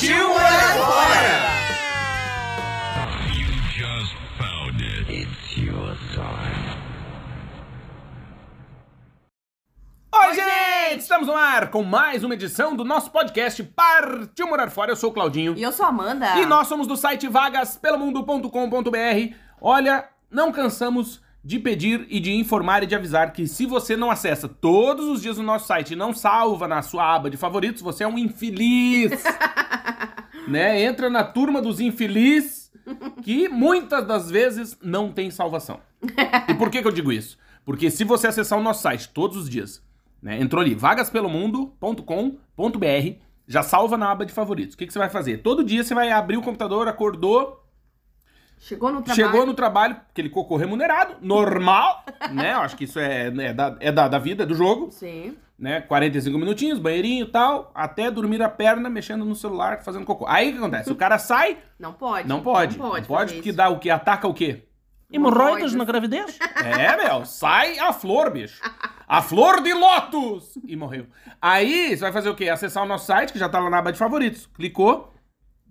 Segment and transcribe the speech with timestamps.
[0.00, 1.60] Partiu morar fora!
[10.14, 11.02] Oi, gente!
[11.02, 14.92] Estamos no ar com mais uma edição do nosso podcast Partiu Morar Fora.
[14.92, 15.52] Eu sou o Claudinho.
[15.54, 16.38] E eu sou a Amanda.
[16.38, 19.34] E nós somos do site vagaspelomundo.com.br.
[19.60, 24.10] Olha, não cansamos de pedir e de informar e de avisar que se você não
[24.10, 27.82] acessa todos os dias o nosso site e não salva na sua aba de favoritos,
[27.82, 29.22] você é um infeliz.
[30.50, 30.82] né?
[30.82, 32.70] Entra na turma dos infelizes
[33.22, 35.80] que muitas das vezes não tem salvação.
[36.48, 37.38] E por que, que eu digo isso?
[37.64, 39.82] Porque se você acessar o nosso site todos os dias,
[40.22, 44.74] né, entrou ali vagaspelomundo.com.br, já salva na aba de favoritos.
[44.74, 45.38] O que, que você vai fazer?
[45.38, 47.64] Todo dia você vai abrir o computador, acordou,
[48.60, 49.26] Chegou no trabalho.
[49.26, 52.52] Chegou no trabalho, aquele cocô remunerado, normal, né?
[52.52, 54.90] Eu acho que isso é, é, da, é da, da vida, do jogo.
[54.90, 55.34] Sim.
[55.58, 55.80] Né?
[55.80, 60.26] 45 minutinhos, banheirinho e tal, até dormir a perna, mexendo no celular, fazendo cocô.
[60.28, 60.92] Aí o que acontece?
[60.92, 62.28] O cara sai, Não pode.
[62.28, 62.78] não pode.
[62.78, 63.56] Não pode, Não pode porque isso.
[63.58, 63.90] dá o quê?
[63.90, 64.66] Ataca o quê?
[65.12, 66.38] Hemorroidas na gravidez?
[66.60, 68.60] É, meu, sai a flor, bicho.
[69.08, 70.56] A flor de lótus!
[70.66, 71.06] E morreu.
[71.40, 72.48] Aí, você vai fazer o quê?
[72.50, 74.46] Acessar o nosso site, que já tá lá na aba de favoritos.
[74.46, 75.12] Clicou,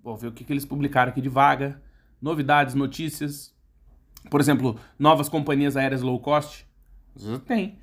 [0.02, 1.80] vou ver o que, que eles publicaram aqui de vaga,
[2.20, 3.54] novidades, notícias.
[4.30, 6.66] Por exemplo, novas companhias aéreas low cost.
[7.46, 7.78] Tem.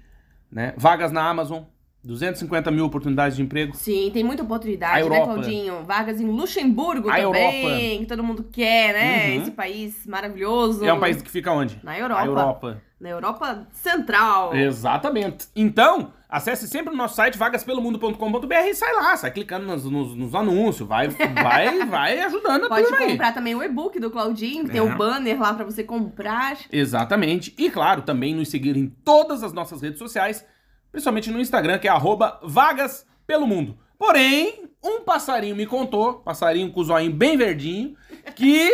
[0.52, 0.74] Né?
[0.78, 1.64] Vagas na Amazon,
[2.04, 3.76] 250 mil oportunidades de emprego.
[3.76, 5.34] Sim, tem muita oportunidade, A né, Europa.
[5.34, 5.84] Claudinho?
[5.84, 8.00] Vagas em Luxemburgo A também, Europa.
[8.00, 9.36] que todo mundo quer, né?
[9.36, 9.42] Uhum.
[9.42, 10.86] Esse país maravilhoso.
[10.86, 11.80] É um país que fica onde?
[11.84, 12.22] Na Europa.
[12.22, 12.82] Na Europa.
[13.00, 14.56] Na Europa Central.
[14.56, 15.48] Exatamente.
[15.56, 20.34] Então, acesse sempre o nosso site vagaspelomundo.com.br e sai lá, sai clicando nos, nos- nos
[20.34, 23.12] anúncios, vai, vai, vai ajudando a Pode turma aí.
[23.12, 24.84] comprar também o e-book do Claudinho, que tem É.
[24.84, 26.58] o banner lá pra você comprar.
[26.72, 27.54] Exatamente.
[27.58, 30.44] E claro, também nos seguir em todas as nossas redes sociais,
[30.92, 33.78] principalmente no Instagram, que é arroba vagas pelo mundo.
[34.00, 37.96] Porém, um passarinho me contou, passarinho com o zoinho bem verdinho,
[38.36, 38.72] que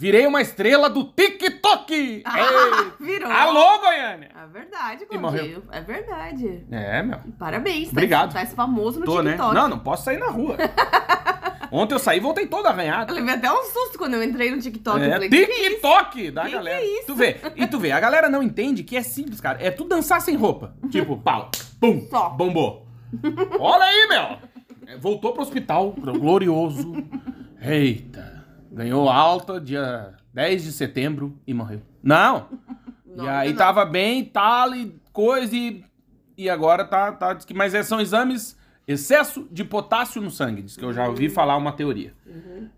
[0.00, 2.22] virei uma estrela do TikTok.
[2.24, 3.30] Ah, virou.
[3.30, 4.30] Alô, Goiânia!
[4.34, 5.04] É verdade.
[5.04, 5.62] Claudinho.
[5.70, 6.64] É verdade.
[6.70, 7.18] É, meu.
[7.38, 7.88] Parabéns.
[7.88, 8.32] tá- Obrigado.
[8.32, 9.32] Tá esse famoso no Tô, né?
[9.32, 9.54] TikTok.
[9.54, 10.56] Não, não posso sair na rua.
[11.70, 13.12] Ontem eu saí e voltei todo arranhado.
[13.12, 15.00] Eu levei até um susto quando eu entrei no TikTok.
[15.02, 15.68] É, falei, que que é?
[15.70, 16.80] TikTok da Que que galera.
[16.80, 17.06] é isso?
[17.06, 19.58] Tu vê, e tu vê, a galera não entende que é simples, cara.
[19.62, 20.74] É tu dançar sem roupa.
[20.90, 22.30] Tipo, pau, pum, Só.
[22.30, 22.86] bombou.
[23.58, 24.38] Olha aí, meu.
[24.88, 26.92] É, Voltou pro hospital, glorioso.
[27.62, 28.29] Eita.
[28.70, 31.82] Ganhou alta dia 10 de setembro e morreu.
[32.02, 32.48] Não.
[33.12, 33.56] Não, e aí não.
[33.56, 35.84] tava bem, tal, e coisa, e,
[36.38, 37.36] e agora tá, tá.
[37.56, 41.34] Mas é- são exames excesso de potássio no sangue, diz que eu já ouvi Uhum.
[41.34, 42.14] falar uma teoria.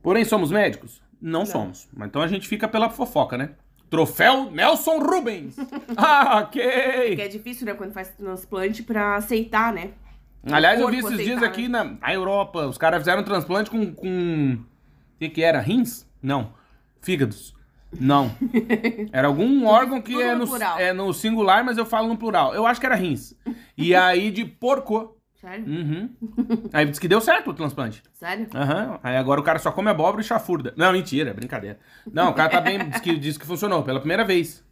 [0.02, 1.02] Porém, somos médicos?
[1.20, 1.86] Não, somos.
[1.94, 3.50] Mas então a gente fica pela fofoca, né?
[3.90, 5.54] Troféu Nelson Rubens.
[5.98, 6.62] ah, ok.
[7.08, 9.90] Porque é difícil, né, quando faz transplante pra aceitar, né?
[10.50, 11.46] Aliás, eu vi esses aceitar, dias né?
[11.46, 13.92] aqui na, na Europa, os caras fizeram transplante com.
[13.94, 14.58] com...
[15.22, 15.60] O que, que era?
[15.60, 16.04] Rins?
[16.20, 16.52] Não.
[17.00, 17.54] Fígados?
[17.92, 18.34] Não.
[19.12, 22.52] Era algum órgão que tudo é no é no singular, mas eu falo no plural.
[22.52, 23.32] Eu acho que era rins.
[23.76, 25.16] E aí de porco.
[25.40, 25.64] Sério?
[25.64, 26.10] Uhum.
[26.72, 28.02] Aí disse que deu certo o transplante.
[28.14, 28.48] Sério?
[28.52, 28.98] Aham.
[29.00, 30.74] Aí agora o cara só come abóbora e chafurda.
[30.76, 31.78] Não, mentira, é brincadeira.
[32.12, 32.78] Não, o cara tá bem.
[32.88, 34.64] Diz que, diz que funcionou pela primeira vez.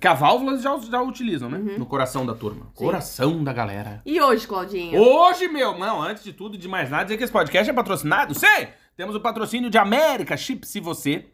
[0.00, 1.58] Que a válvula já, já utilizam, né?
[1.58, 1.78] Uhum.
[1.80, 2.68] No coração da turma.
[2.74, 4.00] Coração da galera.
[4.06, 4.98] E hoje, Claudinho?
[4.98, 8.34] Hoje, meu, não, antes de tudo, de mais nada, dizer que esse podcast é patrocinado.
[8.34, 8.68] Sim!
[8.96, 11.26] Temos o patrocínio de América Chip se você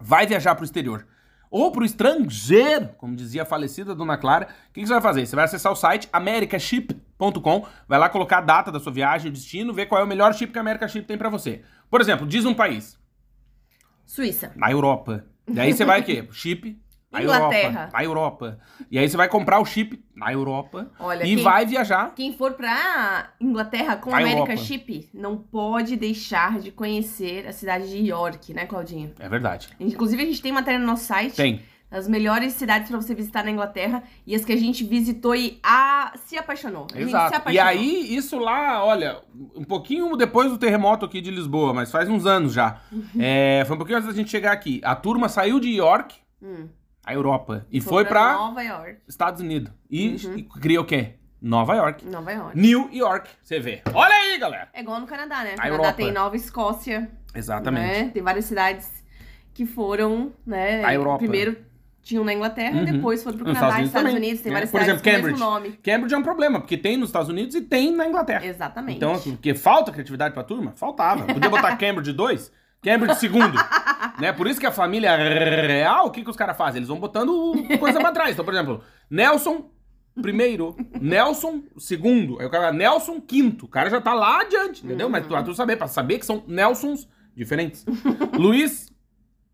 [0.00, 1.06] vai viajar pro exterior.
[1.50, 4.48] Ou pro estrangeiro, como dizia a falecida Dona Clara.
[4.68, 5.26] O que, que você vai fazer?
[5.26, 9.32] Você vai acessar o site americaship.com, vai lá colocar a data da sua viagem, o
[9.32, 11.62] destino, ver qual é o melhor chip que a América Chip tem pra você.
[11.88, 12.98] Por exemplo, diz um país.
[14.04, 14.52] Suíça.
[14.56, 15.24] Na Europa.
[15.48, 16.26] Daí você vai o quê?
[16.32, 16.76] Chip.
[17.10, 17.68] Na Inglaterra.
[17.82, 17.90] Europa.
[17.96, 18.58] Na Europa.
[18.90, 22.12] E aí você vai comprar o chip na Europa Olha, e quem- vai viajar.
[22.14, 24.56] Quem for pra Inglaterra com Pra América Europa.
[24.56, 29.12] Chip, não pode deixar de conhecer a cidade de York, né, Claudinho?
[29.18, 29.68] É verdade.
[29.78, 31.36] Inclusive, a gente tem matéria no nosso site.
[31.36, 31.62] Tem.
[31.88, 35.60] As melhores cidades pra você visitar na Inglaterra e as que a gente visitou e
[35.62, 36.12] a...
[36.26, 36.88] se apaixonou.
[36.92, 37.34] A gente se Exato.
[37.34, 37.68] E apaixonou.
[37.68, 39.20] aí, isso lá, olha,
[39.54, 42.80] um pouquinho depois do terremoto aqui de Lisboa, mas faz uns anos já.
[42.90, 43.04] Uhum.
[43.20, 44.80] É, foi um pouquinho antes da gente chegar aqui.
[44.84, 46.68] A turma saiu de York, Hum.
[47.06, 48.96] A Europa, e foi, pra Nova York.
[49.08, 49.72] Estados Unidos.
[49.88, 50.36] E, Uhum.
[50.38, 51.14] e criou o quê?
[51.40, 52.04] Nova York.
[52.06, 52.58] Nova York.
[52.58, 53.82] New York, você vê.
[53.94, 54.68] Olha aí, galera!
[54.74, 55.50] É igual no Canadá, né?
[55.50, 55.92] No A Canadá Europa.
[55.92, 57.08] tem Nova Escócia.
[57.34, 57.86] Exatamente.
[58.04, 58.10] né?
[58.12, 58.90] Tem várias cidades
[59.54, 60.84] que foram, né?
[60.84, 61.18] A Europa.
[61.18, 61.56] Primeiro
[62.02, 62.92] tinham na Inglaterra e Uhum.
[62.96, 64.42] depois foram pro Canadá e Estados Estados também, Unidos.
[64.42, 64.54] Tem né?
[64.56, 65.40] várias Por cidades exemplo, com o Cambridge.
[65.40, 65.78] mesmo nome.
[65.82, 68.44] Cambridge é um problema, porque tem nos Estados Unidos e tem na Inglaterra.
[68.46, 68.96] Exatamente.
[68.96, 70.72] Então, porque falta criatividade pra turma?
[70.76, 71.24] Faltava.
[71.24, 72.52] Podia botar Cambridge 2,
[72.90, 73.54] Cambridge segundo.
[74.20, 74.32] né?
[74.32, 76.78] Por isso que a família real, o que, que os caras fazem?
[76.78, 78.32] Eles vão botando coisa pra trás.
[78.32, 79.70] Então, por exemplo, Nelson
[80.22, 83.66] primeiro, Nelson segundo, aí o cara Nelson quinto.
[83.66, 85.08] O cara já tá lá adiante, entendeu?
[85.10, 87.84] Mas tu, tu saber, pra saber que são Nelsons diferentes.
[88.32, 88.90] Luiz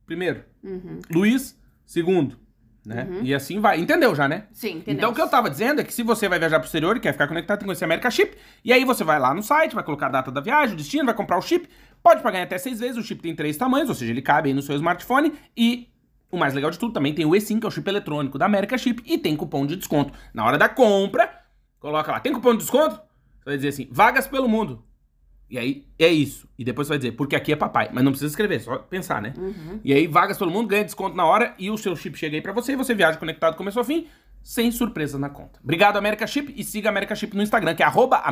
[0.06, 1.00] primeiro, Uhum.
[1.11, 2.38] Luiz segundo.
[2.84, 3.06] Né?
[3.23, 3.79] E assim vai.
[3.79, 4.44] Entendeu já, né?
[4.52, 4.94] Sim, entendeu?
[4.94, 7.00] Então, o que eu tava dizendo é que se você vai viajar pro exterior e
[7.00, 8.37] quer ficar conectado, tem que conhecer a America Chip.
[8.64, 11.05] E aí você vai lá no site, vai colocar a data da viagem, o destino,
[11.05, 11.69] vai comprar o chip.
[12.02, 12.96] Pode pagar em até seis vezes.
[12.96, 15.32] O chip tem três tamanhos, ou seja, ele cabe aí no seu smartphone.
[15.56, 15.88] E
[16.29, 18.46] o mais legal de tudo também tem o eSIM, que é o chip eletrônico da
[18.46, 19.00] America Chip.
[19.06, 20.12] E tem cupom de desconto.
[20.35, 21.31] Na hora da compra,
[21.78, 22.96] coloca lá, tem cupom de desconto?
[22.96, 24.85] Você vai dizer assim, vagas pelo mundo.
[25.52, 26.49] E aí, é isso.
[26.58, 27.90] E depois você vai dizer, porque aqui é papai.
[27.93, 29.34] Mas não precisa escrever, só pensar, né?
[29.37, 29.81] Uhum.
[29.84, 32.40] E aí, vagas pelo mundo, ganha desconto na hora e o seu chip chega aí
[32.40, 34.06] pra você e você viaja conectado começo ao fim,
[34.43, 35.60] sem surpresas na conta.
[35.62, 38.22] Obrigado, America Chip, e siga a America Chip no Instagram, que é arroba.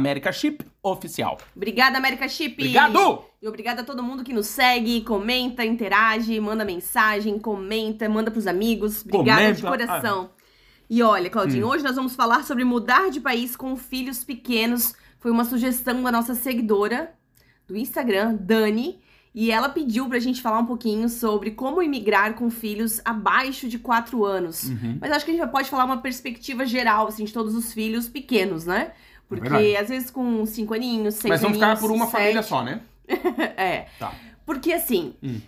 [1.54, 2.54] Obrigada, América Chip!
[2.54, 3.22] Obrigado!
[3.42, 8.46] E obrigada a todo mundo que nos segue, comenta, interage, manda mensagem, comenta, manda pros
[8.46, 9.04] amigos.
[9.04, 9.86] Obrigada de Comenta.
[9.86, 10.30] coração.
[10.88, 14.94] E olha, Claudinho, hoje nós vamos falar sobre mudar de país com filhos pequenos.
[15.20, 17.12] Foi uma sugestão da nossa seguidora
[17.68, 18.98] do Instagram, Dani.
[19.32, 23.78] E ela pediu pra gente falar um pouquinho sobre como imigrar com filhos abaixo de
[23.78, 24.64] 4 anos.
[24.64, 24.98] Uhum.
[25.00, 28.08] Mas acho que a gente pode falar uma perspectiva geral, assim, de todos os filhos
[28.08, 28.90] pequenos, né?
[29.28, 29.76] Porque Verdade.
[29.76, 32.64] às vezes com 5 aninhos, 6 Mas vamos aninhos, ficar por uma sete, família só,
[32.64, 32.80] né?
[33.56, 33.86] é.
[34.00, 34.12] Tá.
[34.44, 35.38] Porque assim, Hum.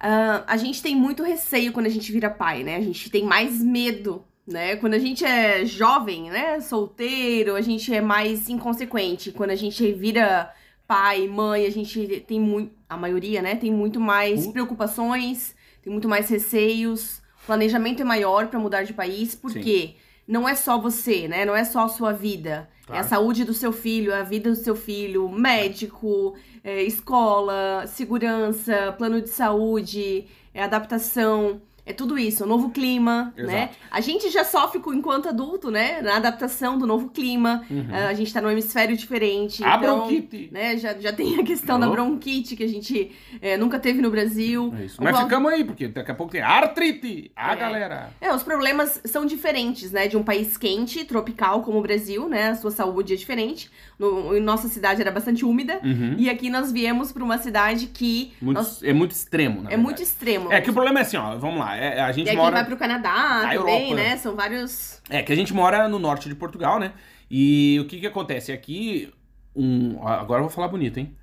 [0.00, 2.74] ah, a gente tem muito receio quando a gente vira pai, né?
[2.74, 4.76] A gente tem mais medo, né?
[4.76, 6.60] Quando a gente é jovem, né?
[6.60, 9.30] Solteiro, a gente é mais inconsequente.
[9.30, 10.52] Quando a gente vira
[10.86, 12.72] pai, mãe, a gente tem muito.
[12.88, 13.54] A maioria, né?
[13.54, 17.18] Tem muito mais preocupações, tem muito mais receios.
[17.42, 19.94] O planejamento é maior pra mudar de país, porque
[20.26, 21.44] não é só você, né?
[21.44, 22.68] Não é só a sua vida.
[22.88, 23.08] É a Claro.
[23.08, 26.34] saúde do seu filho, é a vida do seu filho, médico,
[26.64, 33.52] é, escola, segurança, plano de saúde, é adaptação, é tudo isso, o novo clima, Exato.
[33.52, 33.70] né?
[33.90, 36.00] A gente já sofre com, enquanto adulto, né?
[36.02, 37.64] Na adaptação do novo clima,
[38.08, 39.64] a gente tá num hemisfério diferente.
[39.64, 40.48] A então, bronquite.
[40.52, 44.10] Né, já, já tem a questão da bronquite que a gente é, nunca teve no
[44.10, 44.72] Brasil.
[44.78, 45.02] É isso.
[45.02, 47.30] Mas Val- ficamos aí, porque daqui a pouco tem artrite.
[47.34, 47.56] Ah, É.
[47.56, 48.10] galera.
[48.20, 50.06] É, os problemas são diferentes, né?
[50.08, 52.50] De um país quente, tropical como o Brasil, né?
[52.50, 53.70] A sua saúde é diferente.
[53.98, 55.80] No, nossa cidade era bastante úmida.
[55.82, 56.14] Uhum.
[56.18, 59.76] E aqui nós viemos para uma cidade que Muito- nós- É muito extremo, na é
[59.76, 60.52] muito extremo.
[60.52, 61.76] É que o problema é assim, ó, vamos lá.
[61.78, 62.56] É- a gente E mora.
[62.56, 63.54] vai pro Canadá Na também,
[63.90, 64.08] Europa, né?
[64.10, 64.16] né?
[64.16, 65.00] São vários.
[65.08, 66.92] É que a gente mora no norte de Portugal, né?
[67.30, 68.52] E o que que acontece?
[68.52, 69.12] Aqui,
[69.54, 70.06] um...
[70.06, 71.16] agora eu vou falar bonito, hein?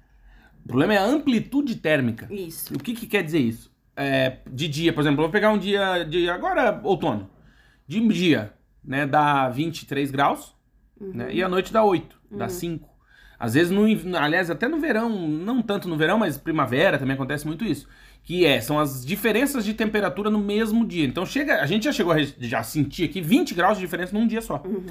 [0.63, 2.27] O problema é a amplitude térmica.
[2.31, 2.73] Isso.
[2.73, 3.71] O que que quer dizer isso?
[3.95, 7.29] É, de dia, por exemplo, eu vou pegar um dia de agora outono.
[7.87, 8.53] De dia,
[8.83, 10.55] né, dá 23 graus,
[10.99, 11.27] né?
[11.31, 12.89] E à noite dá 8, dá 5.
[13.37, 13.85] Às vezes no,
[14.17, 17.87] aliás, até no verão, não tanto no verão, mas primavera também acontece muito isso.
[18.25, 21.05] Que é, são as diferenças de temperatura no mesmo dia.
[21.05, 24.25] Então chega, a gente já chegou a já sentir aqui 20 graus de diferença num
[24.25, 24.63] dia só.
[24.65, 24.83] Uhum.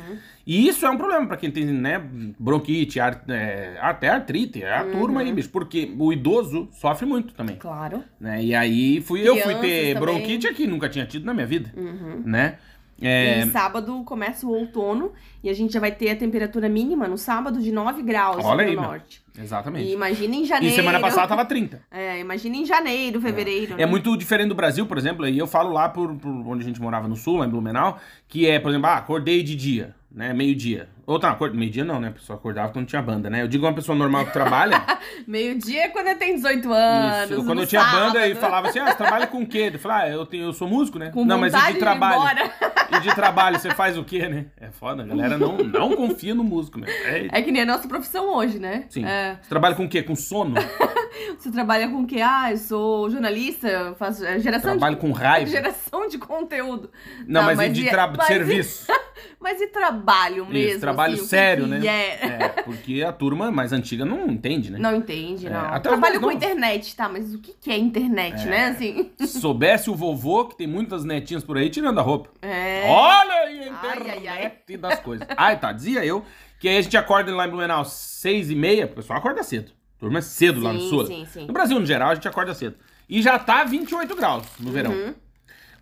[0.46, 2.00] E isso é um problema pra quem tem, né,
[2.38, 7.34] bronquite, ar- é, até artrite, é a turma aí, bicho, porque o idoso sofre muito
[7.34, 8.04] também, Claro.
[8.20, 8.40] né?
[8.44, 10.00] E aí fui eu fui Crianças ter também.
[10.00, 12.22] bronquite aqui, nunca tinha tido na minha vida, Uhum.
[12.24, 12.58] né?
[13.06, 17.06] É, E sábado começa o outono e a gente já vai ter a temperatura mínima
[17.06, 18.82] no sábado de 9 graus Olha no aí, meu.
[18.82, 19.22] norte.
[19.36, 19.90] E exatamente.
[19.92, 20.74] imagina em E janeiro.
[20.74, 21.82] semana passada tava 30.
[21.90, 23.74] É, imagina em janeiro, fevereiro.
[23.74, 23.86] É né?
[23.86, 26.80] muito diferente do Brasil, por exemplo, e eu falo lá por, por onde a gente
[26.80, 30.32] morava no sul, lá em Blumenau, que é, por exemplo, ah, acordei de dia, né,
[30.32, 30.88] meio-dia.
[31.06, 31.54] Ou tá, acord...
[31.54, 33.42] meio-dia não, né, a pessoa acordava quando tinha banda, né?
[33.42, 34.82] Eu digo uma pessoa normal que trabalha,
[35.26, 37.30] Meio-dia é quando eu tenho 18 anos.
[37.30, 39.70] isso, quando eu tinha banda e sábado, falava assim, ah, você trabalha com o quê?
[39.72, 41.10] Eu falava, ah, eu, tenho, eu sou músico, né?
[41.10, 42.14] Com não, mas e vontade de trabalho?
[42.16, 42.74] embora.
[42.96, 44.46] E de trabalho, você faz o quê, né?
[44.60, 46.86] É foda, a galera não, não confia no músico, né?
[46.88, 48.84] É, É que nem a nossa profissão hoje, né?
[48.88, 49.04] sim.
[49.04, 50.02] É, Você trabalha com o quê?
[50.02, 50.54] Com sono?
[51.38, 52.20] você trabalha com o quê?
[52.20, 55.00] Ah, eu sou jornalista, eu faço é, geração Trabalho de...
[55.00, 55.50] com raiva?
[55.50, 56.90] Geração de conteúdo.
[57.26, 58.06] Não, mas, e de, e- tra...
[58.06, 58.92] de mas e- serviço?
[59.40, 60.70] Mas e trabalho mesmo?
[60.70, 61.86] Isso, trabalho assim, sério, né?
[61.86, 62.26] é?
[62.26, 64.78] É, porque a turma mais antiga não entende, né?
[64.78, 65.60] Não entende, É, não.
[65.66, 66.36] até Trabalho com novos.
[66.36, 67.08] internet, tá?
[67.08, 68.46] Mas o que que é internet, É.
[68.46, 68.66] né?
[68.68, 72.30] Assim, Se soubesse o vovô, que tem muitas netinhas por aí tirando a roupa.
[72.42, 72.84] é...
[72.88, 74.76] Olha aí a Ai, internet ai, ai.
[74.78, 75.26] das coisas.
[75.36, 76.24] Ai, tá, dizia eu
[76.58, 79.70] que aí a gente acorda lá em Blumenau seis e meia, o pessoal acorda cedo.
[79.98, 81.06] Turma é cedo lá no Sim, sul.
[81.06, 81.46] sim, sim.
[81.46, 82.76] No Brasil, no geral, a gente acorda cedo.
[83.08, 84.90] E já tá 28 graus no verão.
[84.92, 85.14] Uhum.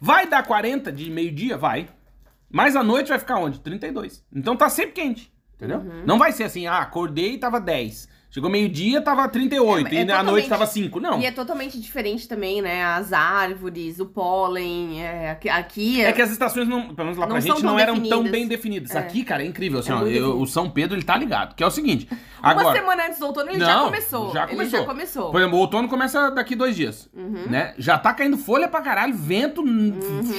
[0.00, 1.56] Vai dar 40 de meio-dia?
[1.56, 1.88] Vai.
[2.52, 3.58] Mas à noite vai ficar onde?
[3.60, 4.24] 32.
[4.32, 5.32] Então tá sempre quente.
[5.56, 5.78] Entendeu?
[5.78, 6.04] Uhum.
[6.04, 8.08] Não vai ser assim, ah, acordei e tava 10.
[8.32, 9.88] Chegou meio-dia, tava 38.
[9.94, 10.98] É, é e à noite tava 5.
[10.98, 11.20] Não.
[11.20, 12.82] E é totalmente diferente também, né?
[12.82, 15.02] As árvores, o pólen.
[15.02, 17.62] é, aqui, aqui É que as estações, não, pelo menos lá pra Não gente, são
[17.62, 18.32] não tão eram tão definidas.
[18.32, 18.90] bem definidas.
[18.96, 18.98] É.
[19.00, 19.80] Aqui, cara, é incrível.
[19.80, 21.54] Assim, É ó, eu- o São Pedro, ele tá ligado.
[21.54, 22.08] Que é o seguinte.
[22.40, 24.32] Uma agora, semana antes do outono ele Não, já começou.
[24.32, 24.80] já Ele começou.
[24.80, 25.30] já começou.
[25.30, 27.44] Por exemplo, o outono começa daqui dois dias, Uhum.
[27.50, 27.74] né?
[27.76, 29.92] Já tá caindo folha pra caralho, vento, n-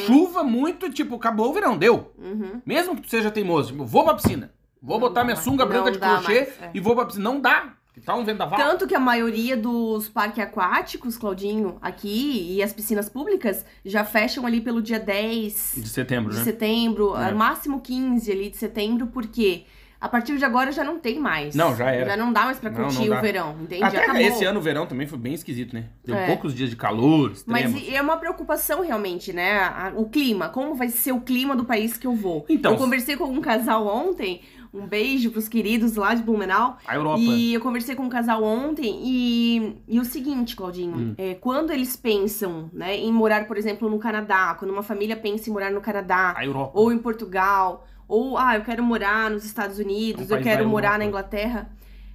[0.07, 2.12] chuva muito, tipo, acabou o verão, deu.
[2.17, 2.59] Uhum.
[2.65, 4.51] Mesmo que tu seja teimoso, tipo, vou pra piscina.
[4.81, 6.71] Vou botar minha sunga branca de crochê mais, é.
[6.73, 7.23] e vou pra piscina.
[7.23, 7.71] Não dá.
[8.01, 8.57] Tá um vendaval.
[8.59, 14.45] Tanto que a maioria dos parques aquáticos, Claudinho, aqui e as piscinas públicas já fecham
[14.45, 16.43] ali pelo dia 10 De setembro, de né?
[16.43, 17.29] setembro, É.
[17.29, 19.63] a máximo 15 ali de setembro, porque
[20.01, 21.55] a partir de agora já não tem mais.
[21.55, 22.07] Não, já era.
[22.07, 23.19] Já não dá mais pra Não, curtir não dá.
[23.19, 23.83] o verão, entende?
[23.83, 24.21] Até Acabou.
[24.21, 25.85] esse ano o verão também foi bem esquisito, né?
[26.03, 26.25] Deu É.
[26.27, 27.93] poucos dias de calor, Mas extremos.
[27.95, 29.93] é uma preocupação realmente, né?
[29.95, 32.45] O clima, como vai ser o clima do país que eu vou?
[32.50, 34.41] Então, eu conversei com um casal ontem,
[34.73, 36.77] um beijo pros queridos lá de Blumenau.
[36.87, 37.19] A Europa.
[37.19, 41.15] E eu conversei com um casal ontem e, e o seguinte, Claudinho, Hum.
[41.17, 45.49] é, quando eles pensam né, em morar, por exemplo, no Canadá, quando uma família pensa
[45.49, 46.71] em morar no Canadá, A Europa.
[46.73, 50.97] ou em Portugal, ou ah, eu quero morar nos Estados Unidos, Um eu quero morar
[50.97, 51.69] na Inglaterra,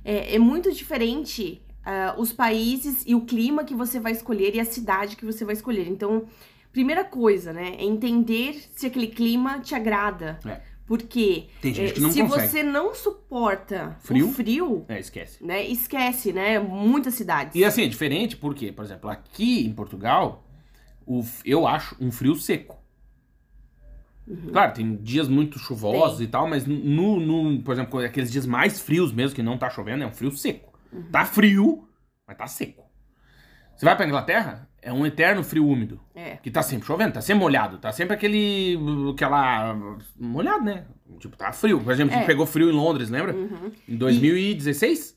[0.05, 4.61] é, é muito diferente ah, os países e o clima que você vai escolher e
[4.61, 5.89] a cidade que você vai escolher.
[5.89, 6.25] Então,
[6.73, 10.39] primeira coisa, né, é entender se aquele clima te agrada.
[10.45, 10.61] É.
[10.89, 11.49] Porque
[12.01, 12.49] não se consegue.
[12.49, 14.29] você não suporta Frio?
[14.29, 15.45] o frio, É, esquece.
[15.45, 17.55] né, esquece, né, muitas cidades.
[17.55, 20.45] E assim, é diferente porque, por exemplo, aqui em Portugal,
[21.07, 22.77] o, eu acho um frio seco.
[24.53, 26.27] Claro, tem dias muito chuvosos Tem.
[26.27, 29.71] e tal, mas no, no, por exemplo, aqueles dias mais frios mesmo, que não tá
[29.71, 30.79] chovendo, é um frio seco.
[31.11, 31.89] Tá frio,
[32.27, 32.85] mas tá seco.
[33.77, 36.01] Você vai pra Inglaterra, é um eterno frio úmido.
[36.15, 36.37] É.
[36.37, 38.79] Que tá sempre chovendo, tá sempre molhado, tá sempre aquele.
[39.13, 39.77] aquela.
[40.19, 40.85] molhado, né?
[41.19, 41.81] Tipo, tá frio.
[41.81, 42.27] Por exemplo, a gente É.
[42.27, 43.35] pegou frio em Londres, lembra?
[43.35, 43.73] Uhum.
[43.89, 45.17] Em 2016?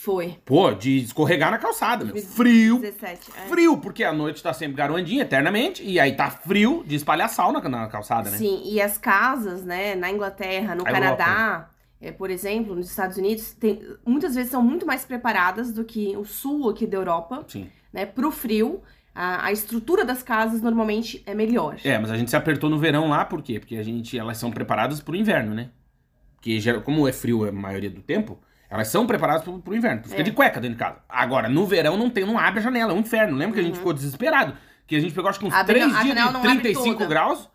[0.00, 0.36] Foi.
[0.44, 2.16] Pô, de escorregar na calçada, meu.
[2.16, 2.78] Frio.
[2.78, 3.30] 17.
[3.36, 3.48] é.
[3.48, 7.52] Frio, porque a noite tá sempre garoandinha eternamente, e aí tá frio de espalhar sal
[7.52, 8.38] na, na calçada, né?
[8.38, 13.16] Sim, e as casas, né, na Inglaterra, no A Canadá, é, por exemplo, nos Estados
[13.18, 17.44] Unidos, tem- muitas vezes são muito mais preparadas do que o sul aqui da Europa,
[17.48, 17.68] Sim.
[17.92, 18.82] Né, pro frio.
[19.14, 21.76] A, estrutura das casas normalmente é melhor.
[21.82, 23.58] É, mas a gente se apertou no verão lá, por quê?
[23.58, 25.70] Porque a gente, elas são preparadas pro inverno, né?
[26.36, 28.38] Porque como é frio a maioria do tempo,
[28.70, 30.02] elas são preparadas pro, pro inverno.
[30.02, 30.24] Tu fica É.
[30.24, 30.98] de cueca dentro de casa.
[31.08, 33.36] Agora, no verão não tem, não abre a janela, é um inferno.
[33.36, 34.56] Lembra que a gente ficou desesperado?
[34.86, 35.58] Que a gente pegou acho que uns Uhum.
[35.58, 37.06] Abre- três a dias janela de não abre 35 toda.
[37.06, 37.50] graus.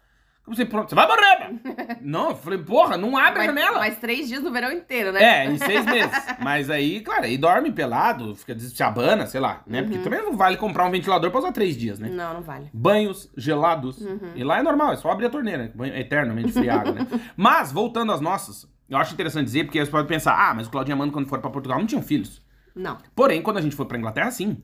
[0.45, 1.59] Eu pensei, pronto, você vai morrer, mano.
[2.01, 3.79] não, eu falei, porra, não abre a mais, janela.
[3.79, 5.23] mais três dias no verão inteiro, né?
[5.23, 6.12] É, em seis meses.
[6.41, 9.79] Mas aí, claro, aí dorme pelado, fica desabana, sei lá, né?
[9.79, 9.85] Uhum.
[9.88, 12.09] Porque também não vale comprar um ventilador pra usar três dias, né?
[12.09, 12.69] Não, não vale.
[12.73, 14.01] Banhos gelados.
[14.01, 14.33] Uhum.
[14.35, 15.71] E lá é normal, é só abrir a torneira.
[15.73, 17.07] Banho eternamente fria água, né?
[17.38, 20.69] Mas, voltando às nossas, eu acho interessante dizer, porque você pode pensar, ah, mas o
[20.69, 22.42] Claudinho e Amanda, quando foram pra Portugal, não tinham filhos.
[22.75, 22.97] Não.
[23.15, 24.57] Porém, quando a gente foi pra Inglaterra, sim.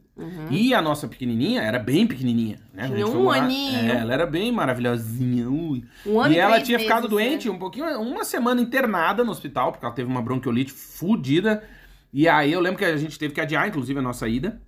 [0.49, 2.87] E a nossa pequenininha era bem pequenininha, né?
[2.87, 3.91] Tinha um morar- aninho.
[3.91, 5.47] É, ela era bem maravilhosinha.
[5.47, 5.83] Ui.
[6.05, 7.53] Um ano e e ela tinha ficado meses, doente né?
[7.55, 11.63] um pouquinho, uma semana internada no hospital, porque ela teve uma bronquiolite fudida.
[12.11, 14.59] E aí eu lembro que a gente teve que adiar, inclusive, a nossa ida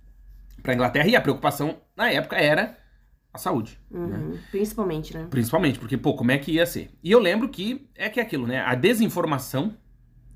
[0.62, 1.08] pra Inglaterra.
[1.08, 2.78] E a preocupação, na época, era
[3.34, 3.76] a saúde.
[3.90, 3.98] né?
[4.18, 4.38] Uhum.
[4.52, 5.26] Principalmente, né?
[5.28, 6.90] Principalmente, porque, pô, como é que ia ser?
[7.02, 8.60] E eu lembro que é que é aquilo, né?
[8.60, 9.74] A desinformação,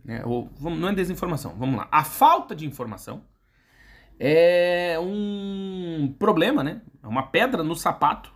[0.07, 0.23] né?
[0.25, 1.89] Ou, não é desinformação, vamos lá.
[1.91, 3.25] A falta de informação
[4.19, 6.81] é um problema, né?
[7.03, 8.33] É uma pedra no sapato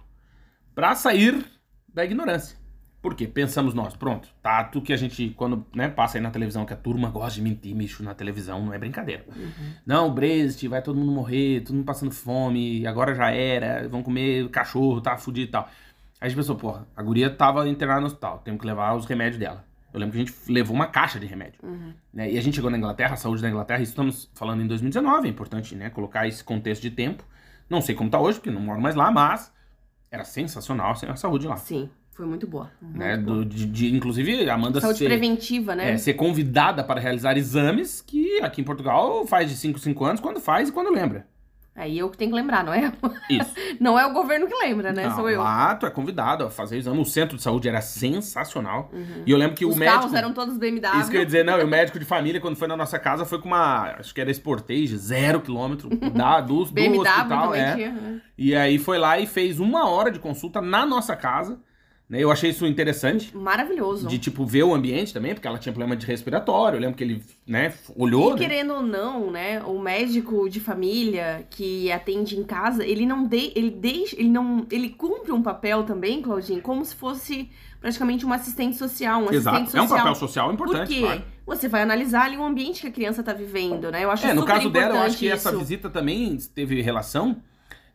[0.74, 1.46] pra sair
[1.88, 2.58] da ignorância.
[3.00, 3.26] Por quê?
[3.26, 6.74] Pensamos nós, pronto, tá, tu que a gente, quando né, passa aí na televisão, que
[6.74, 9.24] a turma gosta de mentir, bicho, na televisão, não é brincadeira.
[9.86, 14.02] Não, o Brexit, vai todo mundo morrer, todo mundo passando fome, agora já era, vão
[14.02, 15.62] comer cachorro, tá fudido e tal.
[16.20, 19.06] Aí a gente pensou, porra, a guria tava internada no hospital, temos que levar os
[19.06, 19.64] remédios dela.
[19.92, 21.60] Eu lembro que a gente levou uma caixa de remédio.
[22.12, 22.30] né?
[22.30, 25.26] E a gente chegou na Inglaterra, a saúde da Inglaterra, isso estamos falando em 2019,
[25.26, 27.24] é importante né, colocar esse contexto de tempo.
[27.68, 29.52] Não sei como tá hoje, porque não moro mais lá, mas
[30.10, 31.56] era sensacional a saúde lá.
[31.56, 32.70] Sim, foi muito boa.
[32.82, 33.16] Muito Né?
[33.16, 35.92] Do- de, de- inclusive, a Amanda Saúde ser, preventiva, né?
[35.92, 40.20] é, ser convidada para realizar exames que aqui em Portugal faz de 5 5 anos,
[40.20, 41.26] quando faz e quando lembra.
[41.80, 42.92] Aí eu que tenho que lembrar, não é?
[43.30, 43.54] Isso.
[43.80, 45.08] Não é o governo que lembra, né?
[45.08, 45.40] Não, Sou eu.
[45.42, 47.00] Lá tu é convidado a fazer exame.
[47.00, 48.90] O centro de saúde era sensacional.
[49.24, 49.70] E eu lembro que Uhum.
[49.70, 49.98] Os o médico.
[49.98, 51.00] carros eram todos BMW.
[51.00, 52.98] Isso que eu ia dizer, não, e o médico de família, quando foi na nossa
[52.98, 53.94] casa, foi com uma.
[53.98, 57.54] Acho que era Sportage, zero quilômetro da, do, do BMW hospital.
[57.54, 57.74] é.
[57.74, 57.92] tinha.
[57.92, 58.20] né?
[58.36, 61.58] E aí foi lá e fez uma hora de consulta na nossa casa
[62.10, 62.18] Né?
[62.18, 63.34] Eu achei isso interessante.
[63.36, 64.08] Maravilhoso.
[64.08, 66.76] De, tipo, ver o ambiente também, porque ela tinha problema de respiratório.
[66.76, 68.30] Eu lembro que ele, né, olhou.
[68.30, 68.38] E né?
[68.40, 73.52] querendo ou não, né, o médico de família que atende em casa, ele não de,
[73.54, 77.48] ele deixa, ele não, ele cumpre um papel também, Claudinho, como se fosse
[77.80, 79.56] praticamente um assistente social, um Exato.
[79.58, 79.98] assistente É um social.
[79.98, 81.22] papel social importante, Porque claro.
[81.46, 84.02] você vai analisar ali o ambiente que a criança tá vivendo, né?
[84.02, 85.58] Eu acho É, no caso dela, eu acho que essa isso.
[85.60, 87.36] visita também teve relação,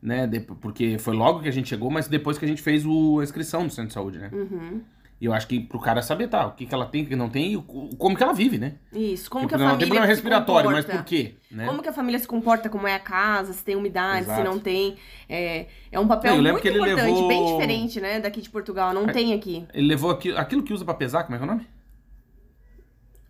[0.06, 0.30] né?
[0.62, 3.24] porque foi logo que a gente chegou, mas depois que a gente fez o, a
[3.24, 4.30] inscrição no centro de saúde, né?
[4.32, 4.82] Uhum.
[5.20, 7.16] E eu acho que pro cara saber, tá, o que, que ela tem, o que
[7.16, 7.58] não tem e
[7.98, 8.74] como que ela vive, né?
[8.92, 11.36] Isso, como Tipo, que a não, família tem problema se respiratório, mas por quê?
[11.50, 11.66] Né?
[11.66, 14.44] Como que a família se comporta, como é a casa, se tem umidade, se Exato.
[14.44, 14.98] não tem.
[15.30, 18.94] É, é um papel Não, muito importante, levou- bem diferente, né, daqui de Portugal.
[18.94, 19.66] Não tem aqui.
[19.74, 21.66] Ele levou aquilo, aquilo que usa pra pesar, como é que é o nome?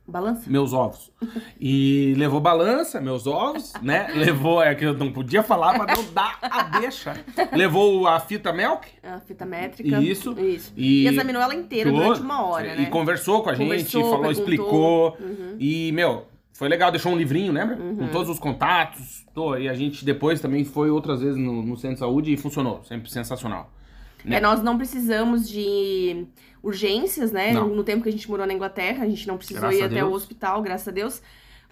[0.07, 0.47] Balança?
[0.47, 1.11] Meus ovos.
[1.59, 4.07] E levou balança, meus ovos, né?
[4.13, 7.13] Levou, é que eu não podia falar pra não dar a deixa.
[7.51, 8.87] Levou a fita milk.
[9.01, 9.99] A fita métrica.
[9.99, 10.39] Isso.
[10.39, 10.71] Isso.
[10.77, 12.85] E, E, examinou ela inteira durante uma hora, E né?
[12.85, 15.17] conversou com a gente, Conversou, falou, explicou.
[15.19, 15.55] Uhum.
[15.59, 17.75] E, meu, foi legal, deixou um livrinho, lembra?
[17.75, 19.25] Com todos os contatos.
[19.33, 22.37] Tô, e a gente depois também foi outras vezes no, no centro de saúde e
[22.37, 22.83] funcionou.
[22.83, 23.71] Sempre sensacional.
[24.25, 24.37] Né?
[24.37, 26.25] É, nós não precisamos de
[26.61, 27.53] urgências, né?
[27.53, 27.67] Não.
[27.69, 30.03] No tempo que a gente morou na Inglaterra, a gente não precisou Graças ir até
[30.03, 31.21] o hospital, graças a Deus.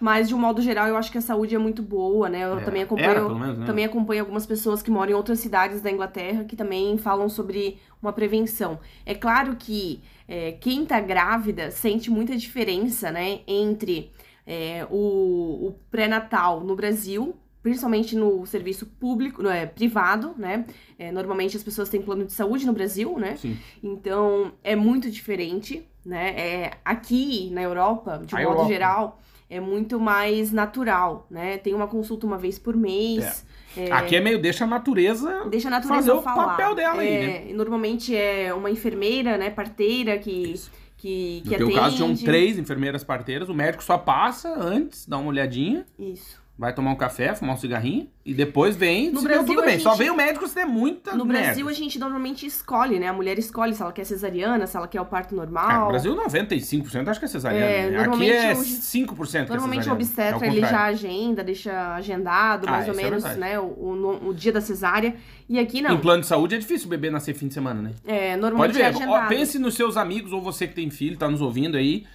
[0.00, 2.44] Mas, de um modo geral, eu acho que a saúde é muito boa, né?
[2.44, 3.66] Eu É, também era, acompanho, pelo menos, né?
[3.66, 7.78] também acompanho algumas pessoas que moram em outras cidades da Inglaterra que também falam sobre
[8.02, 8.78] uma prevenção.
[9.06, 13.40] É claro que é, quem tá grávida sente muita diferença, né?
[13.46, 14.10] Entre
[14.46, 17.34] é, o, o pré-natal no Brasil,
[17.64, 20.66] principalmente no serviço público, no, é, privado, né?
[20.98, 23.36] É, normalmente as pessoas têm plano de saúde no Brasil, né?
[23.36, 23.56] Sim.
[23.82, 26.28] Então é muito diferente, né?
[26.38, 28.68] É, aqui na Europa, de um A modo Europa.
[28.68, 31.56] geral, é muito mais natural, né?
[31.56, 33.46] Tem uma consulta uma vez por mês.
[33.74, 35.46] é, Aqui é meio deixa a natureza.
[35.50, 36.48] Deixa a natureza fazer o falar.
[36.48, 37.52] papel dela aí, É, né?
[37.54, 39.48] Normalmente é uma enfermeira, né?
[39.48, 40.70] Parteira que, Isso.
[40.98, 41.80] que, No que teu atende.
[41.80, 43.48] caso, tinham três enfermeiras parteiras.
[43.48, 46.43] O médico só passa antes, dá uma olhadinha, Isso.
[46.56, 49.10] Vai tomar um café, fumar um cigarrinho e depois vem.
[49.10, 49.78] No Brasil, tudo bem.
[49.80, 51.42] Só gente- vem o médico se der muita No merda.
[51.46, 53.08] Brasil, a gente normalmente escolhe, né?
[53.08, 55.80] A mulher escolhe se ela quer cesariana, se ela quer o parto É, normal.
[55.82, 57.66] no Brasil, 95% acho que é cesariana.
[57.66, 57.86] É, né?
[57.88, 61.42] Aqui normalmente é o- 5% que é Normalmente o obstetra É o ele já agenda,
[61.42, 63.58] deixa agendado, Ah, mais ou isso é menos, né?
[63.58, 65.16] O, o, o dia da cesárea.
[65.48, 65.90] E aqui não.
[65.94, 67.90] Em plano de saúde é difícil o bebê nascer fim de semana, né?
[68.06, 68.82] É, Pode normalmente ver.
[68.82, 69.28] é Ó, agendado.
[69.28, 72.06] pense nos seus amigos ou você que tem filho, tá nos ouvindo aí.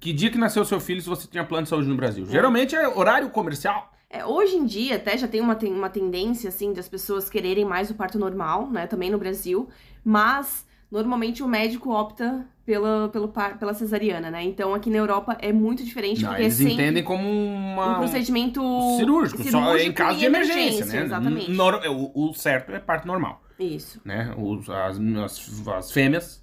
[0.00, 2.26] Que dia que nasceu seu filho se você tinha plano de saúde no Brasil?
[2.26, 3.90] Geralmente é horário comercial.
[4.08, 7.64] É, hoje em dia, até já tem uma, ten- uma tendência, assim, das pessoas quererem
[7.64, 8.86] mais o parto normal, né?
[8.86, 9.68] Também no Brasil.
[10.04, 14.44] Mas, normalmente, o médico opta pela, pelo, pela cesariana, né?
[14.44, 17.98] Então, aqui na Europa é muito diferente, Não, porque eles é entendem como uma, um
[18.00, 18.60] procedimento
[18.98, 21.04] cirúrgico, só em caso de emergência, né?
[21.04, 21.50] Exatamente.
[21.50, 24.00] Nor- o, o certo é parto normal, Isso.
[24.04, 24.34] né?
[24.36, 26.41] Os, as, as, as fêmeas,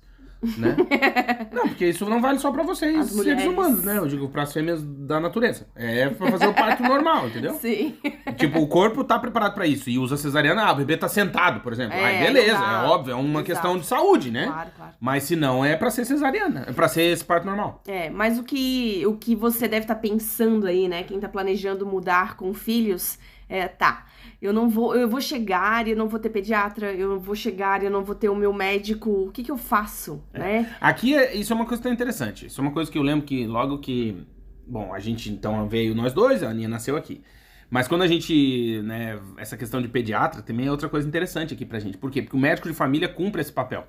[0.57, 0.75] né?
[1.51, 3.45] não, porque isso não vale só pra vocês, As seres mulheres.
[3.45, 3.97] humanos, né?
[3.97, 5.67] Eu digo pras fêmeas da natureza.
[5.75, 7.53] É pra fazer o parto normal, entendeu?
[7.59, 7.97] Sim.
[8.37, 9.89] Tipo, o corpo tá preparado pra isso.
[9.89, 11.97] E usa cesariana, ah, o bebê tá sentado, por exemplo.
[11.97, 13.43] É, Aí beleza, é óbvio, é uma Exato.
[13.45, 14.45] questão de saúde, né?
[14.47, 14.93] Claro, claro.
[14.99, 16.65] Mas se não, é pra ser cesariana.
[16.67, 17.81] É pra ser esse parto normal.
[17.87, 21.03] É, mas o que, o que você deve estar pensando aí, né?
[21.03, 24.05] Quem tá planejando mudar com filhos, é, tá.
[24.41, 27.81] Eu não vou, eu vou chegar e eu não vou ter pediatra, eu vou chegar
[27.81, 29.09] e eu não vou ter o meu médico.
[29.27, 30.73] O que que eu faço, né?
[30.79, 32.45] Aqui, é- isso é uma coisa tão interessante.
[32.45, 34.25] Isso é uma coisa que eu lembro que logo que...
[34.65, 37.21] Bom, a gente então veio nós dois, a Aninha nasceu aqui.
[37.69, 41.65] Mas quando a gente, né, essa questão de pediatra também é outra coisa interessante aqui
[41.65, 41.97] pra gente.
[41.97, 42.21] Por quê?
[42.21, 43.85] Porque o médico de família cumpre esse papel.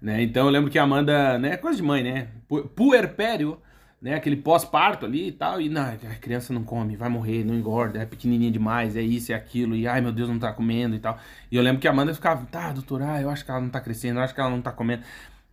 [0.00, 0.22] Né?
[0.22, 2.28] Então eu lembro que a Amanda, né, coisa de mãe, né?
[2.48, 3.58] Pu- Puerpério,
[4.02, 7.54] né, aquele pós-parto ali e tal, e não, a criança não come, vai morrer, não
[7.54, 10.96] engorda, é pequenininha demais, é isso, é aquilo, e ai meu Deus, não tá comendo
[10.96, 11.16] e tal.
[11.50, 13.70] E eu lembro que a Amanda ficava, tá, doutora, ah, eu acho que ela não
[13.70, 15.04] tá crescendo, eu acho que ela não tá comendo.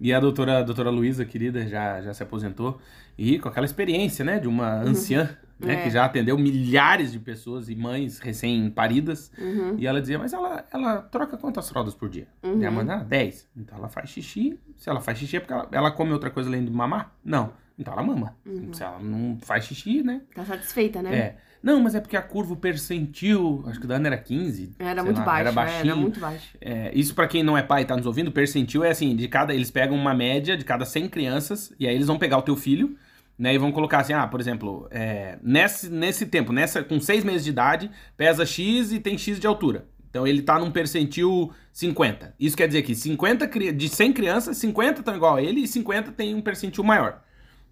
[0.01, 2.79] E a doutora, a doutora Luísa, querida, já, já se aposentou,
[3.17, 5.83] e com aquela experiência, né, de uma anciã, né, É.
[5.83, 9.75] que já atendeu milhares de pessoas e mães recém-paridas, Uhum.
[9.77, 12.27] e ela dizia, mas ela, ela troca quantas fraldas por dia?
[12.43, 12.59] Uhum.
[12.61, 13.47] E a Amanda, ah, 10.
[13.55, 14.57] Então ela faz xixi.
[14.77, 17.11] Se ela faz xixi é porque ela, ela come outra coisa além de mamar?
[17.23, 17.51] Não.
[17.79, 18.35] Então ela mama.
[18.45, 18.73] Uhum.
[18.73, 20.21] Se ela não faz xixi, né?
[20.35, 21.15] Tá satisfeita, né?
[21.17, 21.35] É.
[21.63, 24.73] Não, mas é porque a curva percentil, acho que o da Ana era 15.
[24.79, 25.91] Era muito lá, baixo, Era é, baixinho.
[25.91, 26.57] era muito baixo.
[26.61, 29.27] É, isso pra quem não é pai e tá nos ouvindo, percentil é assim, de
[29.27, 32.41] cada eles pegam uma média de cada 100 crianças e aí eles vão pegar o
[32.41, 32.95] teu filho,
[33.37, 37.23] né, e vão colocar assim, ah, por exemplo, é, nesse, nesse tempo, nessa com 6
[37.23, 39.85] meses de idade, pesa X e tem X de altura.
[40.09, 42.33] Então ele tá num percentil 50.
[42.39, 45.67] Isso quer dizer que 50 cri- de 100 crianças, 50 estão igual a ele e
[45.67, 47.21] 50 tem um percentil maior,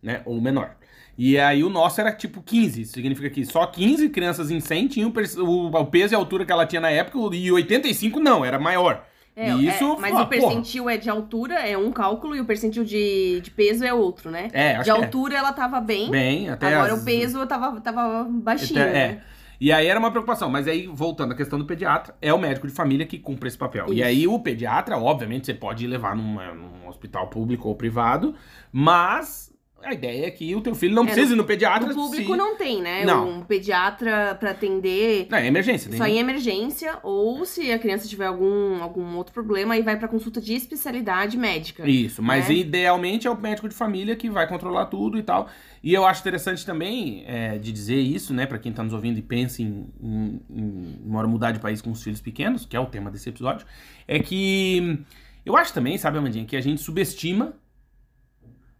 [0.01, 0.75] né, ou menor.
[1.17, 4.87] E aí o nosso era tipo 15, isso significa que só 15 crianças em 100
[4.87, 8.59] tinham o, peso e a altura que ela tinha na época, e 85 não, era
[8.59, 9.03] maior.
[9.35, 12.41] É, e isso, é, mas ó, o percentil é de altura, é um cálculo, e
[12.41, 14.49] o percentil de, de peso é outro, né?
[14.51, 15.03] É, acho de que é.
[15.05, 19.07] altura ela tava bem, Bem, até agora as- o peso tava, tava baixinho, até- é.
[19.13, 19.21] né?
[19.59, 22.67] E aí era uma preocupação, mas aí, voltando à questão do pediatra, é o médico
[22.67, 23.87] de família que cumpre esse papel.
[23.89, 24.03] E Isso.
[24.07, 28.35] aí o pediatra, obviamente, você pode levar numa- num hospital público ou privado,
[28.71, 29.51] mas
[29.83, 31.93] a ideia é que o teu filho não É, precise no- ir no pediatra No
[31.95, 32.37] público se...
[32.37, 33.05] não tem, né?
[33.05, 33.29] Não.
[33.39, 35.91] Um pediatra pra atender Não, é emergência.
[35.95, 36.09] só né?
[36.09, 40.41] em emergência, ou se a criança tiver algum, algum outro problema, aí vai pra consulta
[40.41, 41.87] de especialidade médica.
[41.87, 42.55] Isso, mas né?
[42.55, 45.47] idealmente é o médico de família que vai controlar tudo e tal.
[45.83, 49.17] E eu acho interessante também é, de dizer isso, né, pra quem tá nos ouvindo
[49.19, 52.79] e pensa em, em, em mora mudar de país com os filhos pequenos, que é
[52.79, 53.65] o tema desse episódio,
[54.07, 54.99] é que
[55.45, 57.53] eu acho também, sabe, Amandinha, que a gente subestima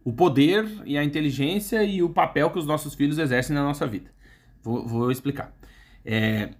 [0.04, 3.86] o poder e a inteligência e o papel que os nossos filhos exercem na nossa
[3.86, 4.10] vida.
[4.62, 5.54] Vou, vou explicar.
[6.04, 6.50] É,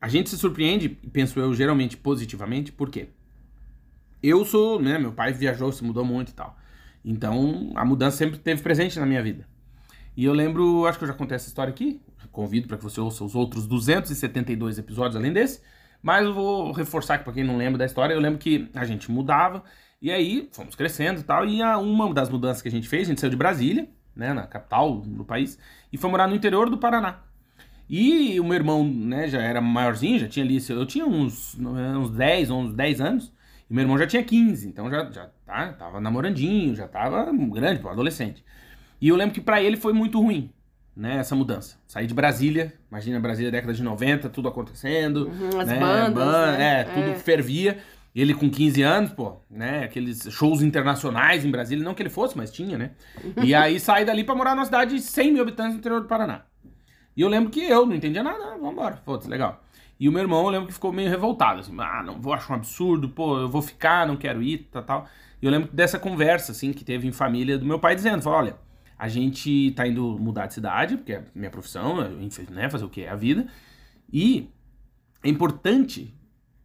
[0.00, 3.08] a gente se surpreende, penso eu, geralmente positivamente, por quê?
[4.22, 6.56] Eu sou, né, meu pai viajou, se mudou muito e tal.
[7.04, 9.46] Então, a mudança sempre esteve presente na minha vida.
[10.16, 12.00] E eu lembro, acho que eu já contei essa história aqui,
[12.32, 15.60] convido para que você ouça os outros 272 episódios além desse,
[16.02, 18.84] mas eu vou reforçar aqui para quem não lembra da história, eu lembro que a
[18.84, 19.64] gente mudava,
[20.00, 23.10] e aí fomos crescendo e tal, e uma das mudanças que a gente fez, a
[23.10, 25.58] gente saiu de Brasília, né, na capital do país,
[25.92, 27.20] e foi morar no interior do Paraná.
[27.90, 32.10] E o meu irmão, né, já era maiorzinho, já tinha ali, eu tinha uns, uns
[32.10, 33.32] 10, uns 10 anos,
[33.68, 37.80] e meu irmão já tinha 15, então já, já tá, tava namorandinho, já tava grande,
[37.80, 38.44] pô, adolescente.
[39.00, 40.50] E eu lembro que pra ele foi muito ruim,
[40.96, 41.76] né, essa mudança.
[41.86, 46.56] Sair de Brasília, imagina Brasília década de 90, tudo acontecendo, Uhum, as né, bandas, ban-
[46.56, 46.80] né?
[46.80, 47.78] é, tudo fervia.
[48.14, 52.36] Ele com 15 anos, pô, né, aqueles shows internacionais em Brasília, não que ele fosse,
[52.36, 52.92] mas tinha, né?
[53.42, 56.08] E aí sai dali pra morar numa cidade de 100 mil habitantes no interior do
[56.08, 56.42] Paraná.
[57.16, 59.62] E eu lembro que eu não entendia nada, ah, vambora, foda-se, legal.
[60.00, 62.52] E o meu irmão, eu lembro que ficou meio revoltado, assim, ah, não vou, acho
[62.52, 65.08] um absurdo, pô, eu vou ficar, não quero ir, tal, tal.
[65.40, 68.38] E eu lembro dessa conversa, assim, que teve em família do meu pai dizendo, falou,
[68.38, 68.56] olha,
[68.98, 71.96] a gente tá indo mudar de cidade, porque é minha profissão,
[72.50, 73.46] né, fazer o que é a vida,
[74.12, 74.48] e
[75.22, 76.14] é importante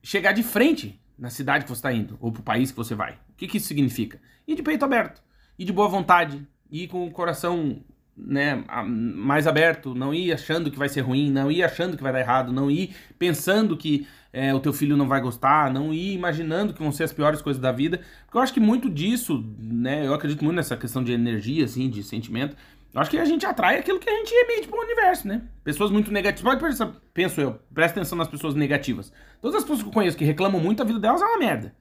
[0.01, 3.13] chegar de frente na cidade que você está indo, ou pro país que você vai.
[3.13, 4.19] O que, que isso significa?
[4.47, 5.21] Ir de peito aberto,
[5.57, 7.81] ir de boa vontade, ir com o coração
[8.15, 12.13] né, mais aberto, não ir achando que vai ser ruim, não ir achando que vai
[12.13, 16.13] dar errado, não ir pensando que é, o teu filho não vai gostar, não ir
[16.13, 18.01] imaginando que vão ser as piores coisas da vida.
[18.25, 21.89] Porque eu acho que muito disso, né, eu acredito muito nessa questão de energia, assim,
[21.89, 22.55] de sentimento.
[22.93, 25.41] Eu acho que a gente atrai aquilo que a gente emite pro universo, né?
[25.63, 26.53] Pessoas muito negativas.
[26.53, 29.11] Pode pensar, penso eu, presta atenção nas pessoas negativas.
[29.41, 31.75] Todas as pessoas que eu conheço que reclamam muito, a vida delas é uma merda.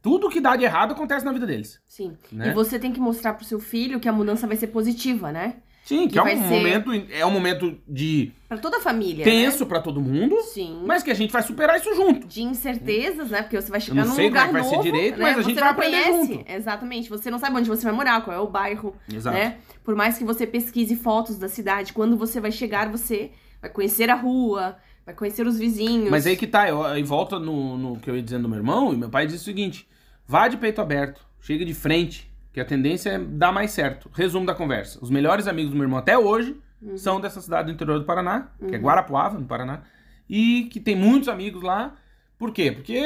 [0.00, 1.82] Tudo que dá de errado acontece na vida deles.
[1.88, 2.16] Sim.
[2.30, 2.50] Né?
[2.50, 5.56] E você tem que mostrar pro seu filho que a mudança vai ser positiva, né?
[5.88, 8.80] Sim, que Que é vai um ser- momento, é um momento de Pra toda a
[8.80, 9.24] família.
[9.24, 10.42] tenso pra todo mundo, Né?
[10.42, 10.82] Sim.
[10.84, 12.26] mas que a gente vai superar isso junto.
[12.26, 13.40] De incertezas, né?
[13.42, 15.22] Porque você vai chegar num sei como é lugar que vai ser novo, direito, né?
[15.22, 16.32] mas a gente vai aprender conhece.
[16.34, 16.50] junto.
[16.50, 17.08] Exatamente.
[17.08, 19.34] Você não sabe onde você vai morar, qual é o bairro, Exato.
[19.36, 19.56] né?
[19.82, 23.30] Por mais que você pesquise fotos da cidade, quando você vai chegar, você
[23.62, 26.10] vai conhecer a rua, vai conhecer os vizinhos.
[26.10, 28.58] Mas aí que tá, eu, aí volta no, no que eu ia dizendo do meu
[28.58, 29.88] irmão, e meu pai disse o seguinte:
[30.26, 34.10] vá de peito aberto, chega de frente, que a tendência é dar mais certo.
[34.12, 36.96] Resumo da conversa: os melhores amigos do meu irmão até hoje Uhum.
[36.96, 39.82] são dessa cidade do interior do Paraná, que é Guarapuava, no Paraná,
[40.30, 41.96] e que tem muitos amigos lá.
[42.38, 42.70] Por quê?
[42.70, 43.02] Porque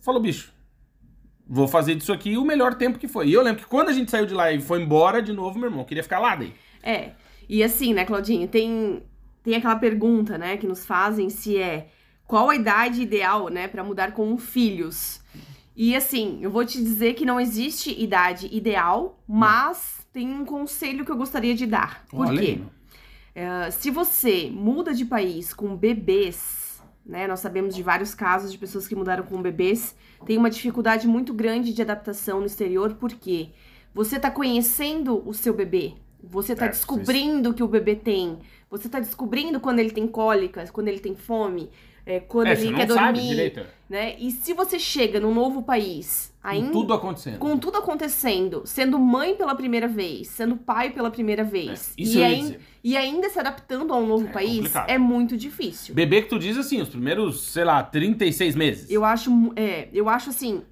[0.00, 0.52] falou, bicho,
[1.46, 3.28] vou fazer disso aqui o melhor tempo que foi.
[3.28, 5.56] E eu lembro que quando a gente saiu de lá e foi embora de novo,
[5.58, 6.52] meu irmão queria ficar lá daí.
[6.82, 7.10] É.
[7.48, 9.04] E assim, né, Claudinha, tem,
[9.42, 11.90] tem aquela pergunta, né, que nos fazem se é
[12.26, 15.21] qual a idade ideal, né, pra mudar com filhos.
[15.74, 21.04] E assim, eu vou te dizer que não existe idade ideal, mas tem um conselho
[21.04, 22.04] que eu gostaria de dar.
[22.08, 22.60] Por Olha quê?
[23.34, 27.26] É, se você muda de país com bebês, né?
[27.26, 31.34] Nós sabemos de vários casos de pessoas que mudaram com bebês, tem uma dificuldade muito
[31.34, 33.50] grande de adaptação no exterior, porque
[33.94, 38.38] você tá conhecendo o seu bebê, você tá É, descobrindo o que o bebê tem,
[38.70, 41.70] você tá descobrindo quando ele tem cólicas, quando ele tem fome,
[42.04, 43.60] é, quando É, ele quer dormir, direito.
[43.88, 44.14] né?
[44.18, 47.38] E se você chega num novo país, Com ainda tudo acontecendo.
[47.38, 52.18] com tudo acontecendo, sendo mãe pela primeira vez, sendo pai pela primeira vez, É, isso
[52.18, 52.60] e, eu ia ain- dizer.
[52.82, 54.90] e ainda se adaptando a um novo É país, complicado.
[54.90, 55.94] é muito difícil.
[55.94, 58.90] Bebê que tu diz assim, os primeiros, sei lá, 36 meses.
[58.90, 60.62] Eu acho, é, eu acho assim,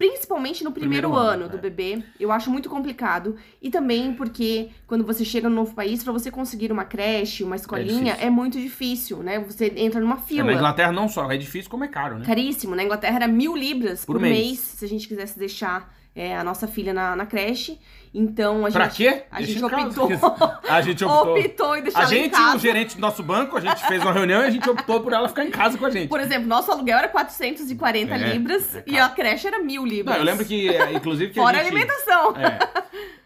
[0.00, 1.60] principalmente no primeiro, Primeiro ano, ano, do é.
[1.60, 3.36] bebê, eu acho muito complicado.
[3.60, 7.54] E também porque quando você chega num novo país, pra você conseguir uma creche, uma
[7.54, 8.26] escolinha, difícil.
[8.26, 9.38] é, muito difícil, né?
[9.40, 10.44] Você entra numa É, fila.
[10.44, 12.24] na Inglaterra não só, é difícil como é caro, né?
[12.24, 12.74] Caríssimo.
[12.74, 14.34] Na Inglaterra era mil libras por, Por mês.
[14.46, 14.58] mês.
[14.58, 17.78] se a gente quisesse deixar é, a nossa filha na, na creche.
[18.12, 18.96] Então a Pra gente.
[18.96, 19.22] quê?
[19.30, 20.08] A gente optou.
[20.68, 21.38] A gente optou.
[21.38, 24.42] optou em deixar A gente, o gerente do nosso banco, a gente fez uma reunião
[24.42, 26.08] e a gente optou por ela ficar em casa com a gente.
[26.08, 30.16] Por exemplo, nosso aluguel era 440 É, libras é e a creche era mil libras.
[30.16, 31.72] Não, eu lembro que, é, inclusive, que Fora a gente...
[31.72, 32.34] alimentação.
[32.36, 32.58] É,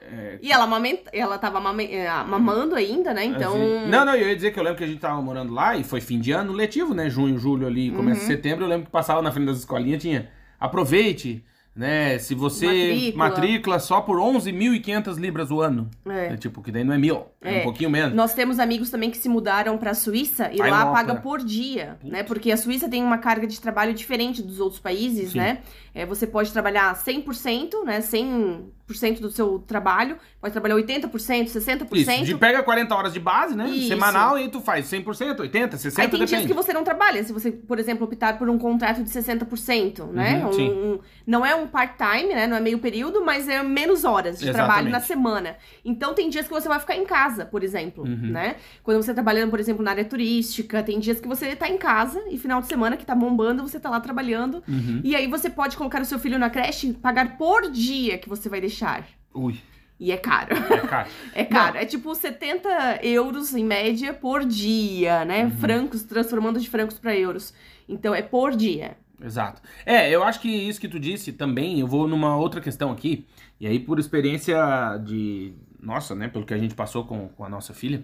[0.02, 3.24] é, E ela, amamenta, ela tava mamando ainda, né?
[3.24, 3.54] Então.
[3.54, 5.74] assim, Não, não, eu ia dizer que eu lembro que a gente tava morando lá
[5.76, 7.08] e foi fim de ano letivo, né?
[7.08, 8.26] Junho, julho ali, começo Uhum.
[8.28, 8.64] de setembro.
[8.66, 10.28] Eu lembro que passava na frente das escolinhas, tinha
[10.60, 11.42] aproveite,
[11.74, 12.18] né?
[12.18, 13.16] Se você Matrícula.
[13.28, 15.88] matrícula só por 11.500 libras o ano.
[16.08, 16.34] É.
[16.34, 17.60] É, tipo, que daí não é mil, é, É.
[17.60, 18.14] um pouquinho menos.
[18.14, 20.92] Nós temos amigos também que se mudaram pra Suíça e Ai, lá nossa.
[20.92, 22.22] paga por dia, né?
[22.22, 25.38] Porque a Suíça tem uma carga de trabalho diferente dos outros países, Sim.
[25.38, 25.58] né?
[25.94, 28.00] É, você pode trabalhar 100%, né?
[28.00, 31.88] 100% do seu trabalho, pode trabalhar 80%, 60%.
[31.92, 33.68] Isso, de pega 40 horas de base, né?
[33.68, 33.88] Isso.
[33.88, 35.04] Semanal, e tu faz 100%,
[35.36, 36.26] 80%, 60%, Aí tem depende.
[36.26, 37.22] dias que você não trabalha.
[37.22, 40.40] Se você, por exemplo, optar por um contrato de 60%, né?
[40.42, 40.68] Uhum, Um- sim.
[40.70, 42.46] um- não é um part-time, né?
[42.46, 44.54] Não é meio período, mas é menos horas de Exatamente.
[44.66, 45.56] trabalho na semana.
[45.84, 48.30] Então tem dias que você vai ficar em casa, por exemplo, Uhum.
[48.32, 48.56] né?
[48.82, 51.78] Quando você tá trabalhando, por exemplo, na área turística, tem dias que você tá em
[51.78, 54.62] casa e final de semana que tá bombando, você tá lá trabalhando.
[54.68, 55.00] Uhum.
[55.04, 58.48] E aí você pode colocar o seu filho na creche pagar por dia que você
[58.48, 59.06] vai deixar.
[59.34, 59.56] Ui,
[60.00, 60.56] E é caro.
[60.56, 61.08] é caro.
[61.34, 61.76] É caro.
[61.78, 65.44] É tipo 70 euros em média por dia, né?
[65.44, 65.50] Uhum.
[65.50, 67.52] Francos, transformando de francos para euros.
[67.88, 68.96] Então é por dia.
[69.22, 69.60] Exato.
[69.84, 73.26] É, eu acho que isso que tu disse também, eu vou numa outra questão aqui,
[73.60, 74.56] e aí por experiência
[75.04, 75.52] de.
[75.80, 76.28] Nossa, né?
[76.28, 78.02] Pelo que a gente passou com, com a nossa filha,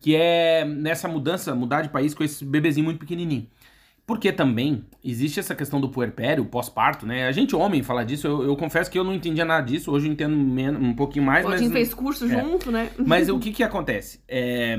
[0.00, 3.46] que é nessa mudança, mudar de país com esse bebezinho muito pequenininho.
[4.10, 7.28] Porque também existe essa questão do puerpério, pós-parto, né?
[7.28, 10.08] A gente, homem, falar disso, eu, eu confesso que eu não entendia nada disso, hoje
[10.08, 11.64] eu entendo menos, um pouquinho mais, mas.
[11.70, 12.28] Fez curso é.
[12.28, 12.90] junto, né?
[12.98, 14.20] Mas o que que acontece?
[14.26, 14.76] É,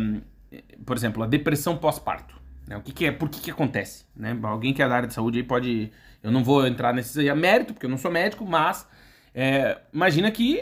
[0.86, 2.36] por exemplo, a depressão pós-parto.
[2.68, 2.76] né?
[2.76, 3.12] O que que é?
[3.14, 4.04] Por que que acontece?
[4.14, 4.38] Né?
[4.44, 5.90] Alguém que é da área de saúde aí pode...
[6.22, 8.86] Eu não vou entrar nesse mérito, porque eu não sou médico, mas
[9.34, 10.62] é, imagina que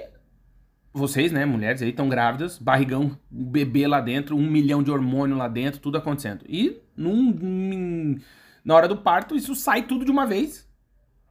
[0.93, 5.47] vocês, né, mulheres aí, estão grávidas, barrigão, bebê lá dentro, um milhão de hormônio lá
[5.47, 6.45] dentro, tudo acontecendo.
[6.47, 8.19] E num, num-
[8.69, 10.69] na hora do parto, isso sai tudo de uma vez.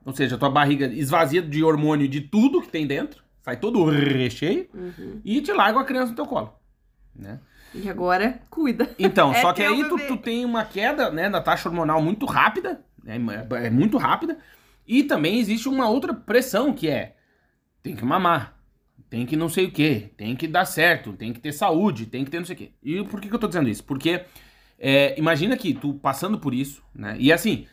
[0.04, 3.78] Ou seja, a tua barriga esvazia de hormônio de tudo que tem dentro, sai todo
[3.78, 5.20] o recheio, Uhum.
[5.24, 6.52] e te larga a criança no teu colo.
[7.14, 7.38] Né?
[7.72, 8.90] E agora, cuida.
[8.98, 12.26] Então, É só que aí tu, tu tem uma queda né, da taxa hormonal muito
[12.26, 13.16] rápida, né,
[13.62, 14.36] é muito rápida,
[14.84, 17.14] e também existe uma outra pressão que é
[17.84, 18.58] tem que mamar,
[19.08, 22.24] tem que não sei o que, tem que dar certo, tem que ter saúde, tem
[22.24, 22.72] que ter não sei o que.
[22.82, 23.84] E por que, que eu tô dizendo isso?
[23.84, 24.24] Porque
[24.78, 27.16] é, imagina que tu passando por isso, né?
[27.18, 27.66] E assim,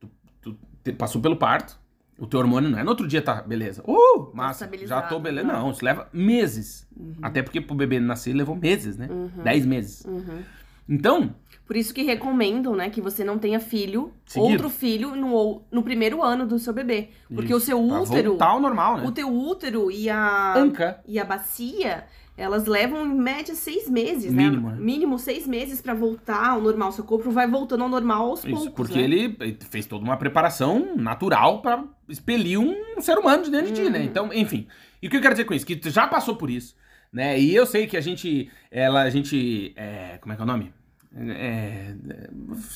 [0.00, 0.08] tu,
[0.40, 1.78] tu te- passou pelo parto,
[2.18, 3.82] o teu hormônio não é no outro dia tá, beleza.
[3.86, 5.46] Uh, massa, já tô beleza.
[5.46, 5.62] não.
[5.64, 6.86] Não, isso leva meses.
[6.96, 7.14] Uhum.
[7.22, 9.08] Até porque pro bebê nascer levou meses, né?
[9.10, 9.42] Uhum.
[9.42, 10.04] Dez meses.
[10.04, 10.42] Uhum.
[10.88, 11.34] Então,
[11.66, 14.52] Por isso que recomendam, né, que você não tenha filho, Seguido.
[14.52, 17.10] outro filho no, no primeiro ano do seu bebê.
[17.28, 19.06] Porque isso, o seu útero, ao normal, né?
[19.06, 21.00] o teu útero e a Anca.
[21.06, 22.04] e a bacia,
[22.36, 24.76] elas levam em média seis meses, Mínimo, né?
[24.76, 24.80] né?
[24.80, 26.90] Mínimo seis meses pra voltar ao normal.
[26.92, 29.04] Seu corpo vai voltando ao normal aos poucos, Isso, porque né?
[29.04, 33.82] ele ele fez toda uma preparação natural pra expelir um ser humano de dentro de
[33.82, 33.98] ti, né?
[34.00, 34.04] Uhum.
[34.04, 34.66] Então, enfim.
[35.02, 35.66] E o que eu quero dizer com isso?
[35.66, 36.74] Que tu já passou por isso,
[37.12, 37.38] né?
[37.38, 40.48] E eu sei que a gente, ela, a gente, é, como é que é o
[40.48, 40.72] nome?
[41.14, 41.94] É, é,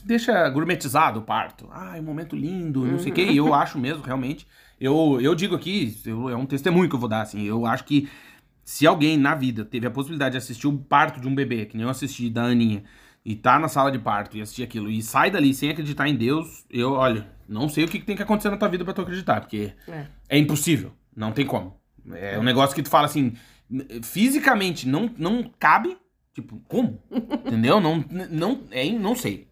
[0.04, 1.66] deixa gourmetizado o parto.
[1.70, 3.22] Ah, é um momento lindo, não sei o quê.
[3.24, 4.46] E eu acho mesmo, realmente.
[4.78, 7.42] Eu, eu digo aqui, eu- é um testemunho que eu vou dar, assim.
[7.44, 8.08] Eu acho que
[8.66, 11.76] se alguém na vida teve a possibilidade de assistir o parto de um bebê, que
[11.76, 12.82] nem eu assisti da Aninha,
[13.24, 16.16] e tá na sala de parto e assistir aquilo, e sai dali sem acreditar em
[16.16, 18.92] Deus, eu, olha, não sei o que, que tem que acontecer na tua vida pra
[18.92, 20.06] tu acreditar, porque É.
[20.30, 21.76] é impossível, não tem como.
[22.12, 23.34] É um negócio que tu fala assim,
[24.02, 25.96] fisicamente não, não cabe,
[26.34, 27.00] tipo, como?
[27.46, 27.80] Entendeu?
[27.80, 29.48] Não, não, é, não sei.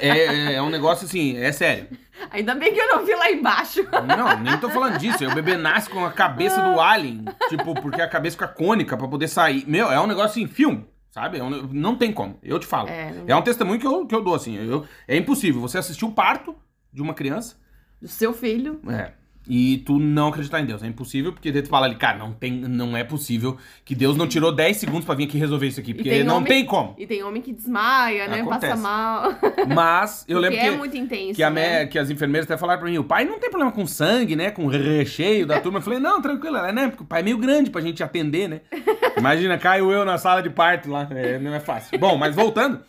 [0.00, 1.88] É, é um negócio assim, é sério.
[2.30, 3.82] Ainda bem que eu não vi lá embaixo.
[4.06, 5.18] Não, nem tô falando disso.
[5.22, 7.24] Aí O bebê nasce com a cabeça do alien.
[7.48, 9.64] Tipo, porque a cabeça fica cônica pra poder sair.
[9.66, 10.86] Meu, é um negócio assim, filme.
[11.10, 11.38] Sabe?
[11.38, 12.38] É um- não tem como.
[12.42, 12.88] Eu te falo.
[12.88, 14.56] É, É, um testemunho que eu, que eu dou, assim.
[14.56, 15.60] Eu, é impossível.
[15.62, 16.54] Você assistir o parto
[16.92, 17.56] de uma criança.
[18.00, 18.80] Do seu filho.
[18.90, 19.12] É.
[19.48, 20.82] E tu não acreditar em Deus.
[20.82, 24.16] É impossível, porque daí tu fala ali, cara, não, tem, não é possível que Deus
[24.16, 25.94] não tirou 10 segundos pra vir aqui resolver isso aqui.
[25.94, 26.94] Porque tem não homem- tem como.
[26.98, 28.40] E tem homem que desmaia, né?
[28.40, 28.72] Acontece.
[28.72, 29.34] Passa mal.
[29.74, 30.76] Mas eu lembro é que.
[30.76, 31.34] muito intenso.
[31.34, 31.80] Que, a né?
[31.84, 34.34] me- que as enfermeiras até falaram pra mim, o pai não tem problema com sangue,
[34.36, 34.50] né?
[34.50, 35.78] Com recheio da turma.
[35.78, 36.88] Eu falei, não, tranquilo, é, né?
[36.88, 38.60] Porque o pai é meio grande pra gente atender, né?
[39.16, 41.06] Imagina, caio eu na sala de parto lá.
[41.10, 41.98] é, não é fácil.
[41.98, 42.80] Bom, mas voltando.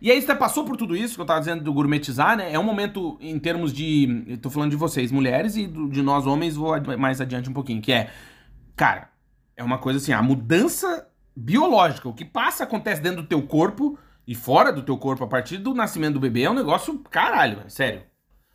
[0.00, 2.52] E aí você passou por tudo isso que eu tava dizendo do gourmetizar, né?
[2.52, 4.24] É um momento em termos de.
[4.28, 7.52] Eu tô falando de vocês, mulheres, e do- de nós homens, vou mais adiante um
[7.52, 8.10] pouquinho, que é.
[8.76, 9.10] Cara,
[9.56, 13.98] é uma coisa assim, a mudança biológica, o que passa acontece dentro do teu corpo
[14.26, 17.62] e fora do teu corpo a partir do nascimento do bebê é um negócio caralho,
[17.68, 18.02] sério.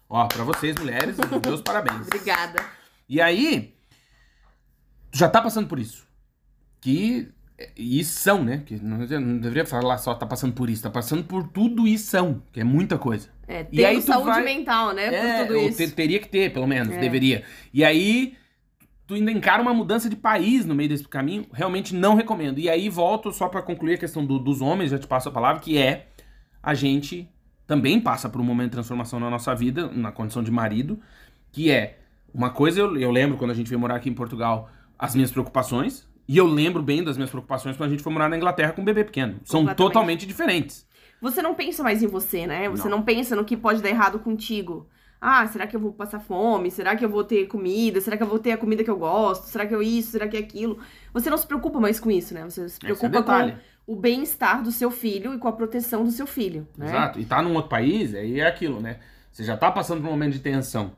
[0.10, 2.08] Ó, pra vocês, mulheres, meus parabéns.
[2.08, 2.64] Obrigada.
[3.10, 3.74] E aí,
[5.12, 6.06] tu já tá passando por isso.
[6.80, 7.32] Que.
[7.78, 8.64] E são, né?
[8.66, 11.98] Que não, não deveria falar só tá passando por isso, tá passando por tudo e
[11.98, 13.30] são, que é muita coisa.
[13.48, 15.06] É, E tem aí saúde vai- mental, né?
[15.14, 15.78] É, por tudo isso.
[15.78, 17.00] te- teria que ter, pelo menos, É.
[17.00, 17.44] deveria.
[17.74, 18.36] E aí,
[19.06, 22.60] tu ainda encara uma mudança de país no meio desse caminho, realmente não recomendo.
[22.60, 25.32] E aí, volto só pra concluir a questão do- dos homens, já te passo a
[25.32, 26.08] palavra, que é
[26.62, 27.30] a gente
[27.68, 31.00] também passa por um momento de transformação na nossa vida, na condição de marido,
[31.52, 32.00] que é
[32.34, 35.32] uma coisa, eu, eu lembro quando a gente veio morar aqui em Portugal, as minhas
[35.32, 38.72] preocupações, e eu lembro bem das minhas preocupações quando a gente foi morar na Inglaterra
[38.74, 39.40] com um bebê pequeno.
[39.44, 40.86] São totalmente diferentes.
[41.22, 42.70] Você não pensa mais em você, né?
[42.70, 42.98] Você Não.
[42.98, 43.04] não.
[43.04, 44.88] pensa no que pode dar errado contigo.
[45.22, 46.70] Ah, será que eu vou passar fome?
[46.70, 48.02] Será que eu vou ter comida?
[48.02, 49.46] Será que eu vou ter a comida que eu gosto?
[49.46, 50.12] Será que eu isso?
[50.12, 50.80] Será que é aquilo?
[51.14, 52.44] Você não se preocupa mais com isso, né?
[52.44, 53.56] Você se é preocupa detalhe.
[53.86, 56.88] com o bem-estar do seu filho e com a proteção do seu filho, né?
[56.88, 57.20] Exato.
[57.22, 59.00] E tá num outro país, aí é aquilo, né?
[59.32, 60.92] Você já tá passando por um momento de tensão.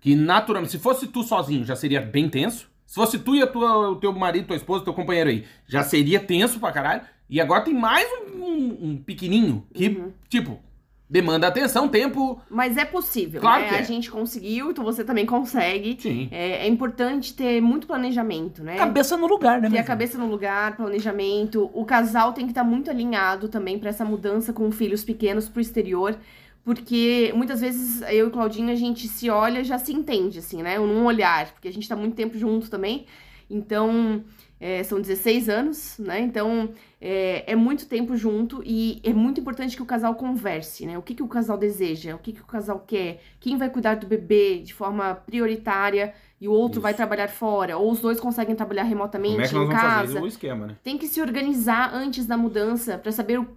[0.00, 2.70] Que naturalmente, se fosse tu sozinho, já seria bem tenso.
[2.86, 5.82] Se fosse tu e a tua, o teu marido, tua esposa, teu companheiro aí, já
[5.82, 7.02] seria tenso pra caralho.
[7.28, 10.12] E agora tem mais um, um- um pequenininho que, Uhum.
[10.28, 10.60] tipo,
[11.08, 12.40] demanda atenção, tempo.
[12.50, 13.68] Mas é possível, Claro né?
[13.68, 13.78] que é.
[13.78, 15.96] A gente conseguiu, então você também consegue.
[16.00, 16.28] Sim.
[16.30, 18.76] É, é importante ter muito planejamento, né?
[18.76, 19.70] Cabeça no lugar, né?
[19.70, 21.70] Ter a cabeça no lugar, planejamento.
[21.72, 25.60] O casal tem que estar muito alinhado também pra essa mudança com filhos pequenos pro
[25.60, 26.16] exterior.
[26.64, 30.62] Porque muitas vezes eu e Claudinha a gente se olha e já se entende, assim,
[30.62, 30.78] né?
[30.78, 33.04] Num olhar, porque a gente tá muito tempo junto também.
[33.50, 34.24] Então,
[34.58, 36.20] é, são 16 anos, né?
[36.20, 40.96] Então, é, é muito tempo junto e é muito importante que o casal converse, né?
[40.96, 43.96] O que, que o casal deseja, o que, que o casal quer, quem vai cuidar
[43.96, 46.80] do bebê de forma prioritária e o outro Isso.
[46.80, 49.82] vai trabalhar fora, ou os dois conseguem trabalhar remotamente Como é que nós em vamos
[49.82, 50.06] casa.
[50.06, 50.76] fazer o esquema, né?
[50.82, 53.48] Tem que se organizar antes da mudança pra saber o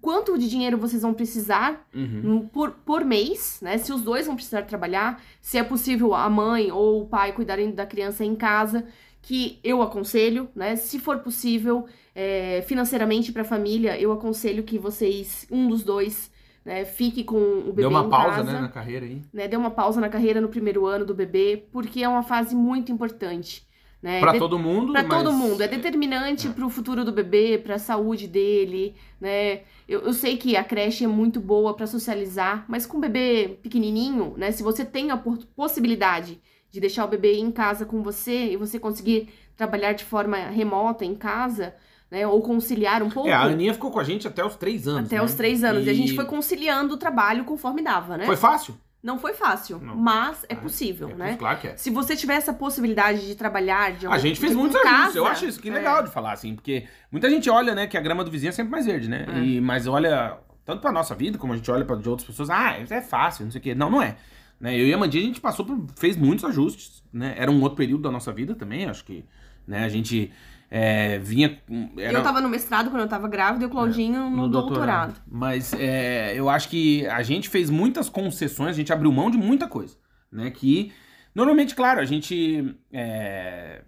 [0.00, 2.48] quanto de dinheiro vocês vão precisar Uhum.
[2.52, 3.78] por, por mês, né?
[3.78, 7.70] Se os dois vão precisar trabalhar, se é possível a mãe ou o pai cuidarem
[7.70, 8.86] da criança em casa,
[9.22, 10.76] que eu aconselho, né?
[10.76, 11.84] Se for possível,
[12.14, 16.30] é, financeiramente para a família, eu aconselho que vocês, um dos dois,
[16.64, 19.22] né, fique com o bebê Deu uma pausa, casa, né, na carreira aí.
[19.32, 19.48] né?
[19.48, 22.92] Dê uma pausa na carreira no primeiro ano do bebê, porque é uma fase muito
[22.92, 23.66] importante,
[24.02, 24.20] né?
[24.32, 25.22] De- todo mundo, Pra mas...
[25.22, 25.62] todo mundo.
[25.62, 26.50] É determinante É.
[26.50, 29.60] pro futuro do bebê, pra saúde dele, né?
[29.90, 33.58] Eu, eu sei que a creche é muito boa pra socializar, mas com o bebê
[33.60, 34.52] pequenininho, né?
[34.52, 38.78] Se você tem a possibilidade de deixar o bebê em casa com você e você
[38.78, 41.74] conseguir trabalhar de forma remota em casa,
[42.08, 42.24] né?
[42.24, 43.28] Ou conciliar um pouco.
[43.28, 45.22] É, a Aninha ficou com a gente até os três anos, Até né?
[45.22, 45.84] os três anos.
[45.84, 45.90] E...
[45.90, 48.26] a gente foi conciliando o trabalho conforme dava, né?
[48.26, 48.76] Foi fácil?
[49.02, 49.96] Não foi fácil, Não.
[49.96, 51.36] mas é Ah, possível, É, né?
[51.38, 51.76] Claro que é.
[51.76, 55.16] Se você tiver essa possibilidade de trabalhar de A gente fez muitos ajustes.
[55.16, 55.72] Eu acho isso que é.
[55.72, 58.52] legal de falar, assim, porque muita gente olha, né, que a grama do vizinho é
[58.52, 59.26] sempre mais verde, né?
[59.34, 59.38] É.
[59.38, 60.36] E, mas olha,
[60.66, 63.00] tanto pra nossa vida, como a gente olha pra de outras pessoas, ah, isso é
[63.00, 63.74] fácil, não sei o quê.
[63.74, 64.16] Não, não é.
[64.60, 64.74] Né?
[64.78, 65.86] Eu e a Mandy, a gente passou por.
[65.96, 67.34] fez muitos ajustes, né?
[67.38, 69.24] Era um outro período da nossa vida também, acho que.
[69.66, 70.30] Né, a gente
[70.70, 71.60] é, vinha.
[71.98, 75.20] Era, Eu tava no mestrado quando eu tava grávida e o Claudinho no, doutorado.
[75.26, 79.36] Mas é, eu acho que a gente fez muitas concessões, a gente abriu mão de
[79.36, 79.96] muita coisa,
[80.30, 80.48] né?
[80.50, 80.92] Que
[81.34, 83.82] normalmente, claro, a gente é,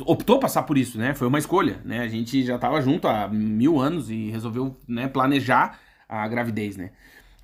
[0.00, 1.14] optou passar por isso, né?
[1.14, 2.00] Foi uma escolha, né?
[2.00, 5.78] A gente já tava junto há mil anos e resolveu né, planejar
[6.08, 6.90] a gravidez, né?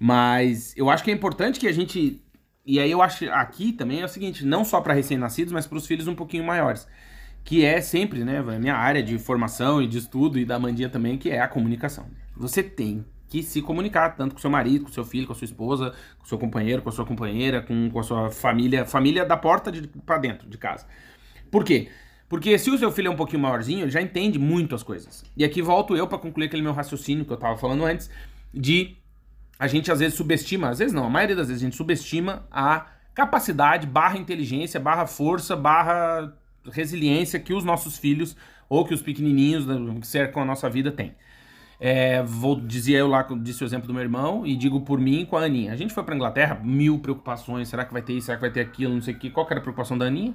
[0.01, 2.21] Mas eu acho que é importante que a gente
[2.69, 5.79] e aí eu acho aqui também é o seguinte, não só para recém-nascidos, mas para
[5.79, 6.89] os filhos um pouquinho maiores
[7.47, 10.89] que é sempre, né, a minha área de formação e de estudo e da Mandinha
[10.89, 12.07] também, que é a comunicação.
[12.37, 15.45] Você tem que se comunicar, tanto com seu marido, com seu filho, com a sua
[15.45, 19.37] esposa, com seu companheiro, com a sua companheira, com, com a sua família, família da
[19.37, 20.89] porta de, pra dentro de casa.
[21.49, 21.89] Por quê?
[22.29, 25.25] Porque se o seu filho é um pouquinho maiorzinho, ele já entende muito as coisas.
[25.37, 28.11] E aqui volto eu para concluir aquele meu raciocínio que eu tava falando antes,
[28.53, 28.97] de
[29.57, 32.45] a gente às vezes subestima, às vezes não, a maioria das vezes a gente subestima
[32.51, 36.35] a capacidade, barra inteligência, barra força, barra
[36.71, 38.37] resiliência que os nossos filhos
[38.69, 41.15] ou que os pequenininhos né, que cercam a nossa vida têm.
[41.79, 45.27] É, vou dizia eu lá, disse o exemplo do meu irmão e digo por mim
[45.27, 45.73] com a Aninha.
[45.73, 48.51] A gente foi pra Inglaterra, mil preocupações, será que vai ter isso, será que vai
[48.51, 49.31] ter aquilo, não sei o que.
[49.31, 50.35] Qual que era a preocupação da Aninha?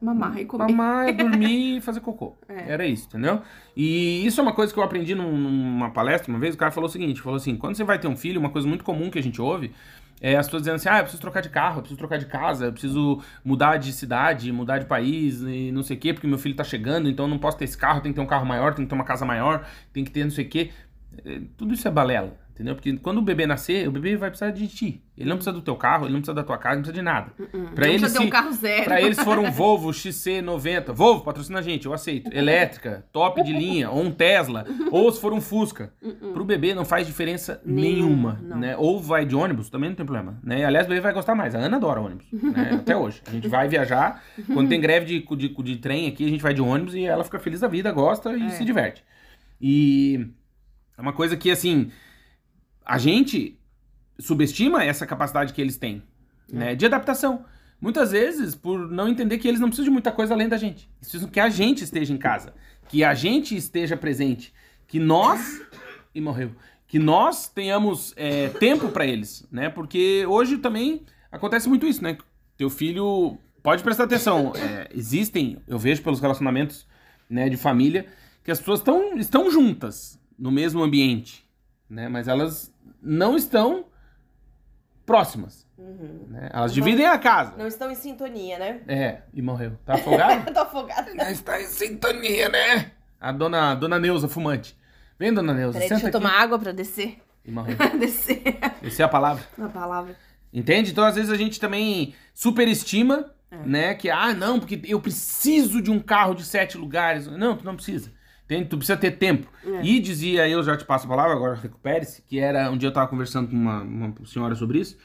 [0.00, 0.68] Mamar e comer.
[0.70, 2.36] Mamar, dormir e fazer cocô.
[2.48, 2.72] É.
[2.72, 3.40] Era isso, entendeu?
[3.76, 6.54] E isso é uma coisa que eu aprendi num- numa palestra uma vez.
[6.54, 8.68] O cara falou o seguinte: falou assim, quando você vai ter um filho, uma coisa
[8.68, 9.72] muito comum que a gente ouve
[10.20, 12.26] é as pessoas dizendo assim: ah, eu preciso trocar de carro, eu preciso trocar de
[12.26, 16.26] casa, eu preciso mudar de cidade, mudar de país e não sei o quê, porque
[16.26, 18.26] meu filho tá chegando, então eu não posso ter esse carro, tem que ter um
[18.26, 20.70] carro maior, tem que ter uma casa maior, tem que ter não sei o quê.
[21.24, 22.43] É, Tudo isso é balela.
[22.54, 22.76] Entendeu?
[22.76, 25.02] Porque quando o bebê nascer, o bebê vai precisar de ti.
[25.18, 27.02] Ele não precisa do teu carro, ele não precisa da tua casa, não precisa de
[27.02, 27.32] nada.
[27.36, 28.84] Pra não ele, precisa ter se, um carro zero.
[28.84, 30.92] pra eles for um Volvo XC90.
[30.92, 32.32] Volvo, patrocina a gente, eu aceito.
[32.32, 35.92] Elétrica, top de linha, ou um Tesla, ou se for um Fusca.
[36.32, 38.56] Pro bebê não faz diferença Nenhuma, nenhuma, não.
[38.58, 38.76] né?
[38.76, 40.64] Ou vai de ônibus, também não tem problema, né?
[40.64, 41.56] Aliás, o bebê vai gostar mais.
[41.56, 42.70] A Ana adora ônibus, né?
[42.78, 43.20] Até hoje.
[43.26, 44.22] A gente vai viajar,
[44.52, 47.24] quando tem greve de, de, de trem aqui, a gente vai de ônibus e ela
[47.24, 48.48] fica feliz da vida, gosta e É.
[48.50, 49.02] se diverte.
[49.60, 50.28] E
[50.96, 51.90] é uma coisa que, assim,
[52.84, 53.58] a gente
[54.18, 56.02] subestima essa capacidade que eles têm,
[56.52, 56.74] né?
[56.74, 57.44] De adaptação.
[57.80, 60.88] Muitas vezes, por não entender que eles não precisam de muita coisa além da gente.
[60.98, 62.54] Eles precisam que a gente esteja em casa,
[62.88, 64.52] que a gente esteja presente,
[64.86, 65.60] que nós.
[66.14, 66.52] E morreu.
[66.86, 69.68] Que nós tenhamos é, tempo pra eles, né?
[69.68, 72.16] Porque hoje também acontece muito isso, né?
[72.56, 73.36] Teu filho.
[73.62, 74.52] Pode prestar atenção.
[74.56, 76.86] é, existem, eu vejo pelos relacionamentos
[77.28, 78.06] né, de família,
[78.44, 81.44] que as pessoas tão, estão juntas no mesmo ambiente,
[81.88, 82.08] né?
[82.08, 83.86] Mas elas não estão
[85.06, 85.66] próximas.
[85.76, 86.48] né?
[86.52, 87.54] Elas dividem a casa.
[87.56, 88.80] Não estão em sintonia, né?
[88.88, 89.78] É, e morreu.
[89.84, 90.50] Tá afogado?
[90.52, 91.14] Tô afogada.
[91.14, 92.92] Não está em sintonia, né?
[93.20, 94.76] A dona, dona Neuza, fumante.
[95.18, 96.18] Vem, dona Neuza, Peraí, deixa eu aqui.
[96.18, 97.18] tomar água pra descer.
[97.44, 97.76] E morreu.
[97.98, 98.42] descer
[98.82, 99.44] Essa é a palavra.
[99.58, 100.16] a palavra.
[100.52, 100.92] Entende?
[100.92, 103.30] Então, às vezes, a gente também superestima,
[103.64, 103.94] né?
[103.94, 107.26] Que, ah, não, porque eu preciso de um carro de sete lugares.
[107.26, 108.10] Não, tu não precisa.
[108.44, 108.68] Entende?
[108.68, 109.50] Tu precisa ter tempo.
[109.82, 112.92] E dizia, eu já te passo a palavra, agora recupere-se, que era, um dia eu
[112.92, 114.98] tava conversando com uma, uma senhora sobre isso,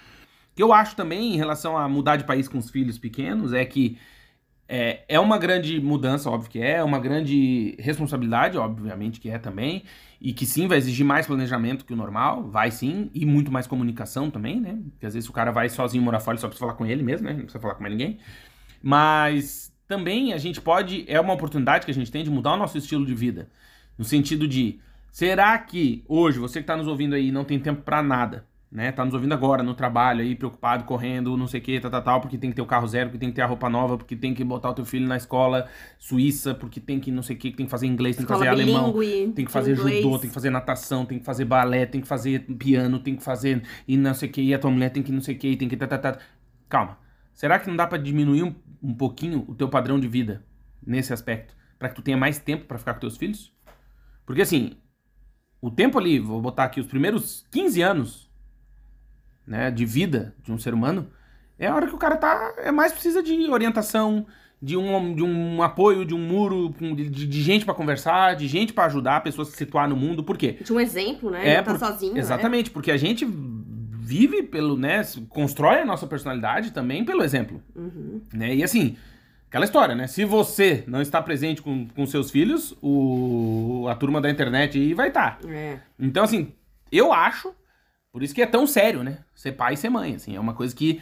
[0.54, 3.64] que eu acho também, em relação a mudar de país com os filhos pequenos, é
[3.64, 3.98] que
[4.68, 9.40] é, é uma grande mudança, óbvio que é, é uma grande responsabilidade, obviamente que é
[9.40, 9.84] também,
[10.22, 13.66] e que sim, vai exigir mais planejamento que o normal, vai sim, e muito mais
[13.66, 14.78] comunicação também, né?
[14.92, 17.02] Porque às vezes o cara vai sozinho morar fora, ele só precisa falar com ele
[17.02, 17.34] mesmo, né?
[17.34, 18.20] Não precisa falar com mais ninguém.
[18.84, 22.58] Mas também a gente pode, é uma oportunidade que a gente tem de mudar o
[22.58, 23.50] nosso estilo de vida.
[23.98, 24.80] No sentido de,
[25.12, 28.92] será que hoje, você que tá nos ouvindo aí, não tem tempo pra nada, né?
[28.92, 32.04] Tá nos ouvindo agora no trabalho aí, preocupado, correndo, não sei o que, tal, tal,
[32.04, 33.98] tal, porque tem que ter o carro zero, porque tem que ter a roupa nova,
[33.98, 35.68] porque tem que botar o teu filho na escola
[35.98, 38.46] suíça, porque tem que não sei o que, tem que fazer inglês, tem que Escola
[38.46, 38.94] fazer alemão,
[39.34, 40.04] tem que fazer inglês.
[40.04, 43.24] judô, tem que fazer natação, tem que fazer balé, tem que fazer piano, tem que
[43.24, 45.40] fazer e não sei o que, e a tua mulher tem que não sei o
[45.40, 46.20] que, tem que tá, tá, tá.
[46.70, 47.09] Calma.
[47.40, 50.44] Será que não dá pra diminuir um, um pouquinho o teu padrão de vida
[50.86, 53.54] nesse aspecto, Pra que tu tenha mais tempo pra ficar com teus filhos?
[54.26, 54.74] Porque assim,
[55.62, 58.30] o tempo ali, vou botar aqui os primeiros 15 anos,
[59.48, 61.10] né, de vida de um ser humano,
[61.58, 64.28] é a hora que o cara tá, é mais precisa de orientação,
[64.62, 68.74] de um, de um apoio, de um muro, de, de gente pra conversar, de gente
[68.74, 70.26] pra ajudar a pessoa a se situar no mundo.
[70.26, 70.58] Por quê?
[70.62, 71.56] De um exemplo, né?
[71.56, 72.20] não tá por- sozinho, né?
[72.20, 73.26] Exatamente, porque a gente
[74.10, 78.22] vive pelo, né, constrói a nossa personalidade também pelo exemplo, Uhum.
[78.34, 78.56] né?
[78.56, 78.98] E assim,
[79.48, 80.08] aquela história, né?
[80.08, 84.96] Se você não está presente com, com seus filhos, o, a turma da internet aí
[84.96, 85.38] vai estar.
[85.48, 85.78] É.
[86.00, 86.52] Então, assim,
[86.92, 87.54] eu acho,
[88.12, 89.20] por isso que é tão sério, né?
[89.36, 91.00] Ser pai e ser mãe, assim, é uma coisa que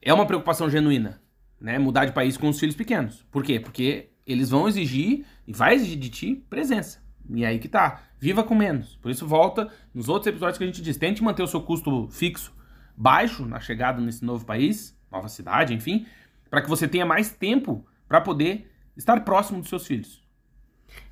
[0.00, 1.20] é uma preocupação genuína,
[1.60, 1.78] né?
[1.78, 3.22] Mudar de país com os filhos pequenos.
[3.30, 3.60] Por quê?
[3.60, 7.02] Porque eles vão exigir, e vai exigir de ti, presença.
[7.28, 8.00] E aí que tá.
[8.24, 8.96] Viva com menos.
[9.02, 10.96] Por isso, volta nos outros episódios que a gente diz.
[10.96, 12.54] Tente manter o seu custo fixo
[12.96, 16.06] baixo na chegada nesse novo país, nova cidade, enfim,
[16.48, 18.66] para que você tenha mais tempo para poder
[18.96, 20.24] estar próximo dos seus filhos.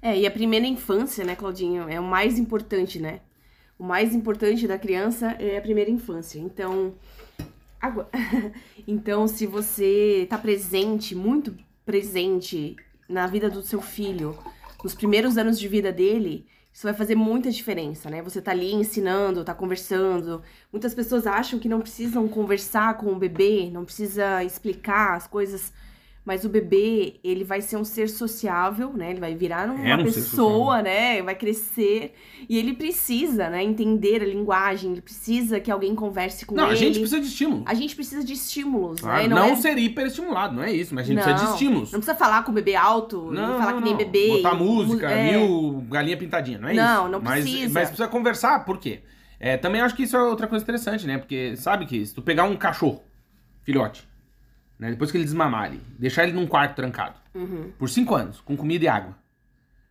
[0.01, 3.21] É, e a primeira infância, né, Claudinho, é o mais importante, né?
[3.79, 6.39] O mais importante da criança é a primeira infância.
[6.39, 6.95] Então,
[7.79, 8.09] agora,
[8.89, 11.55] então se você tá presente, muito
[11.85, 12.75] presente
[13.07, 14.35] na vida do seu filho,
[14.83, 18.23] nos primeiros anos de vida dele, isso vai fazer muita diferença, né?
[18.23, 20.43] Você tá ali ensinando, tá conversando.
[20.73, 25.71] Muitas pessoas acham que não precisam conversar com o bebê, não precisa explicar as coisas,
[26.25, 29.11] mas o bebê, ele vai ser um ser sociável, né?
[29.11, 31.21] Ele vai virar uma É um pessoa, né?
[31.21, 32.15] Vai crescer
[32.49, 36.73] e ele precisa, né, entender a linguagem, ele precisa que alguém converse com Não, ele.
[36.73, 37.63] a gente precisa de estímulo.
[37.67, 39.29] A gente precisa de estímulos, Claro, né?
[39.29, 39.57] não é...
[39.57, 41.93] ser hiperestimulado, não é isso, mas a gente Não, precisa de estímulos.
[41.93, 43.99] Não precisa falar com o bebê alto, Não, falar não, que nem não.
[43.99, 44.29] bebê.
[44.29, 45.33] Botar música, é.
[45.33, 47.13] mil galinha pintadinha, não é Não, isso.
[47.13, 47.75] não mas, precisa.
[47.75, 49.01] Mas precisa conversar, por quê?
[49.41, 51.19] É, também acho que isso é outra coisa interessante, né?
[51.19, 53.03] Porque sabe que se tu pegar um cachorro,
[53.65, 54.07] filhote,
[54.79, 54.91] né?
[54.91, 57.71] Depois que ele desmamar ali, deixar ele num quarto trancado, Uhum.
[57.79, 59.17] por cinco anos, com comida e água,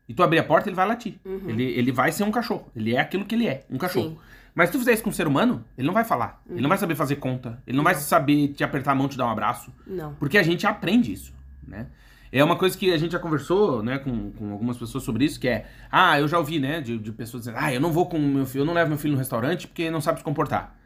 [0.07, 1.15] e tu abrir a porta, ele vai latir.
[1.25, 2.69] Ele, ele vai ser um cachorro.
[2.75, 4.07] Ele é aquilo que ele é, um cachorro.
[4.09, 4.15] Uhum.
[4.15, 4.19] Sim.
[4.53, 6.41] Mas se tu fizer isso com um ser humano, ele não vai falar.
[6.49, 7.63] Ele não vai saber fazer conta.
[7.65, 9.71] Ele não, vai saber te apertar a mão, te dar um abraço.
[9.87, 10.13] Não.
[10.15, 11.33] Porque a gente aprende isso,
[11.65, 11.87] né?
[12.33, 15.39] É uma coisa que a gente já conversou, né, com, com algumas pessoas sobre isso,
[15.39, 18.05] que é, ah, eu já ouvi, né, de, de pessoas dizendo, ah, eu não vou
[18.07, 20.77] com meu filho, eu não levo meu filho no restaurante porque não sabe se comportar.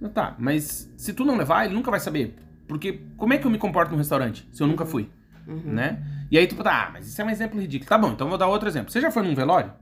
[0.00, 2.36] Não, Tá, mas se tu não levar, ele nunca vai saber.
[2.68, 5.08] Porque como é que eu me comporto no restaurante se eu nunca fui,
[5.64, 5.98] né?
[6.30, 7.88] E aí tu tá, ah, mas isso é um exemplo ridículo.
[7.88, 8.92] Tá bom, então eu vou dar outro exemplo.
[8.92, 9.72] Você já foi num velório?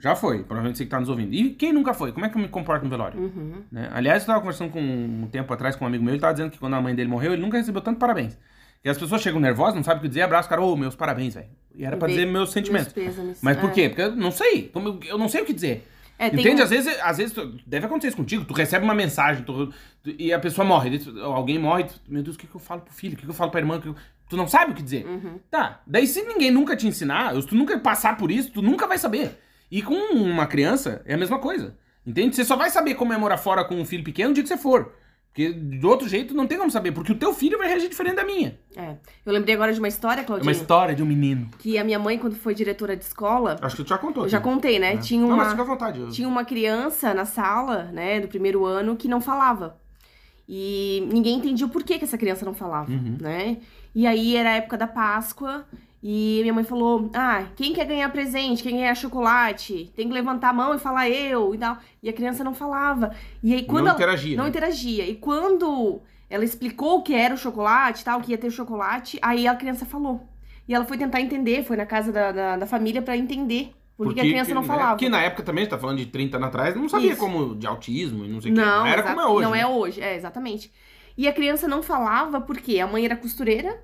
[0.00, 1.34] Já foi, provavelmente você que tá nos ouvindo.
[1.34, 2.12] E quem nunca foi?
[2.12, 3.18] Como é que eu me comporto no velório?
[3.20, 3.62] Uhum.
[3.72, 3.88] Né?
[3.92, 6.50] Aliás, eu tava conversando com um tempo atrás com um amigo meu, ele tava dizendo
[6.52, 8.38] que quando a mãe dele morreu, ele nunca recebeu tanto parabéns.
[8.84, 11.34] E as pessoas chegam nervosas, não sabem o que dizer, abraço cara, ô, meus parabéns,
[11.34, 11.48] velho.
[11.74, 12.94] E era pra Vê- dizer meus sentimentos.
[12.94, 13.40] meus pêsames.
[13.42, 13.72] Mas por É.
[13.72, 13.88] quê?
[13.88, 14.70] Porque eu não sei.
[14.72, 15.88] Eu, eu não sei o que dizer.
[16.18, 16.60] É, Entende?
[16.60, 17.34] um- Às vezes, às vezes
[17.66, 18.44] deve acontecer isso contigo.
[18.44, 21.00] Tu recebe uma mensagem tu- tu- e a pessoa morre.
[21.22, 21.84] Alguém morre.
[21.84, 23.14] tu- meu Deus, o que, que eu falo pro filho?
[23.14, 23.76] O que, que eu falo pra irmã?
[23.76, 23.96] O que eu-
[24.28, 25.06] Tu não sabe o que dizer.
[25.06, 25.38] Uhum.
[25.50, 25.80] Tá.
[25.86, 28.98] Daí se ninguém nunca te ensinar, se tu nunca passar por isso, tu nunca vai
[28.98, 29.38] saber.
[29.70, 31.76] E com uma criança é a mesma coisa.
[32.06, 32.34] Entende?
[32.36, 34.48] Você só vai saber como é morar fora com um filho pequeno o dia que
[34.48, 34.92] você for.
[35.38, 38.16] Porque de outro jeito não tem como saber, porque o teu filho vai reagir diferente
[38.16, 38.58] da minha.
[38.74, 38.96] É.
[39.24, 41.48] Eu lembrei agora de uma história, É Claudinho, uma história de um menino.
[41.60, 44.24] que a minha mãe, quando foi diretora de escola, Acho que tu já contou.
[44.24, 44.94] eu já contei, né?
[44.94, 44.96] É.
[44.96, 45.36] Tinha Não, uma.
[45.36, 46.00] mas fica à vontade.
[46.00, 49.78] eu- Tinha uma criança na sala, né, do primeiro ano, que não falava.
[50.48, 53.16] E ninguém entendia o porquê que essa criança não falava, Uhum.
[53.20, 53.58] né?
[53.94, 55.64] E aí era a época da Páscoa
[56.02, 58.62] e minha mãe falou: Ah, quem quer ganhar presente?
[58.62, 59.92] Quem quer ganhar chocolate?
[59.96, 61.78] Tem que levantar a mão e falar eu e tal.
[62.02, 63.14] E a criança não falava.
[63.42, 64.36] E aí quando não ela interagia.
[64.36, 64.50] não né?
[64.50, 65.06] interagia.
[65.06, 69.46] E quando ela explicou o que era o chocolate tal, que ia ter chocolate, aí
[69.48, 70.28] a criança falou.
[70.68, 74.08] E ela foi tentar entender, foi na casa da, da, da família pra entender por
[74.08, 74.90] que que a criança não né, falava.
[74.90, 77.20] Porque na época também, você tá falando de 30 anos atrás, não sabia Isso.
[77.20, 78.60] como de autismo e não sei o que.
[78.60, 79.44] Não, Não era como é hoje.
[79.44, 79.60] Não né?
[79.60, 80.70] é hoje, é, exatamente.
[81.16, 83.82] E a criança não falava porque a mãe era costureira,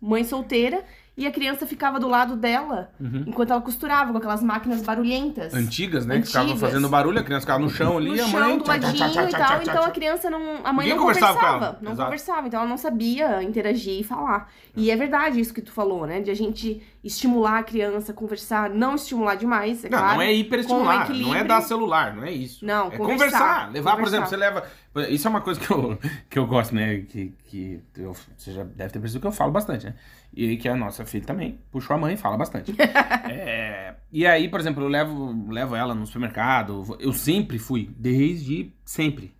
[0.00, 0.84] mãe solteira,
[1.16, 3.24] e a criança ficava do lado dela Uhum.
[3.26, 5.52] enquanto ela costurava com aquelas máquinas barulhentas.
[5.52, 6.20] Antigas, né?
[6.20, 6.70] Que ficavam Antigas.
[6.70, 8.58] fazendo barulho, a criança ficava no chão ali, no a chão, mãe.
[8.58, 9.62] do tchá, tchá, ladinho tchá, tchá, e tal.
[9.62, 10.40] Então a criança não.
[10.64, 11.58] A mãe Ninguém não conversava conversava.
[11.58, 12.04] com ela, não exato.
[12.06, 12.46] conversava.
[12.48, 14.50] Então ela não sabia interagir e falar.
[14.76, 16.20] E é verdade isso que tu falou, né?
[16.20, 20.14] De a gente estimular a criança a conversar, não estimular demais, é Não, claro.
[20.14, 22.64] não é hiperestimular, com não é dar celular, não é isso.
[22.64, 23.72] Não, é conversar, conversar.
[23.72, 24.16] Levar, por conversar.
[24.16, 24.66] exemplo, você leva.
[25.10, 25.98] Isso é uma coisa que eu,
[26.30, 26.98] que eu gosto, né?
[27.00, 29.94] Que, que eu- você já deve ter percebido que eu falo bastante, né?
[30.32, 32.72] E que a nossa filha também puxou a mãe e fala bastante.
[33.28, 36.96] É, e aí, por exemplo, eu levo, levo ela no supermercado.
[37.00, 39.34] Eu sempre fui, desde sempre.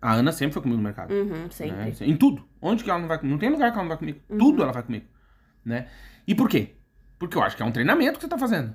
[0.00, 1.12] A Ana sempre foi comigo no mercado.
[1.12, 1.76] Uhum, sempre.
[1.76, 1.92] né?
[2.02, 2.44] Em tudo.
[2.60, 3.32] Onde que ela não vai comigo?
[3.34, 4.20] Não tem lugar que ela não vai comigo.
[4.28, 4.38] Uhum.
[4.38, 5.04] Tudo ela vai comigo.
[5.64, 5.88] Né?
[6.26, 6.74] E por quê?
[7.18, 8.74] Porque eu acho que é um treinamento que você tá fazendo.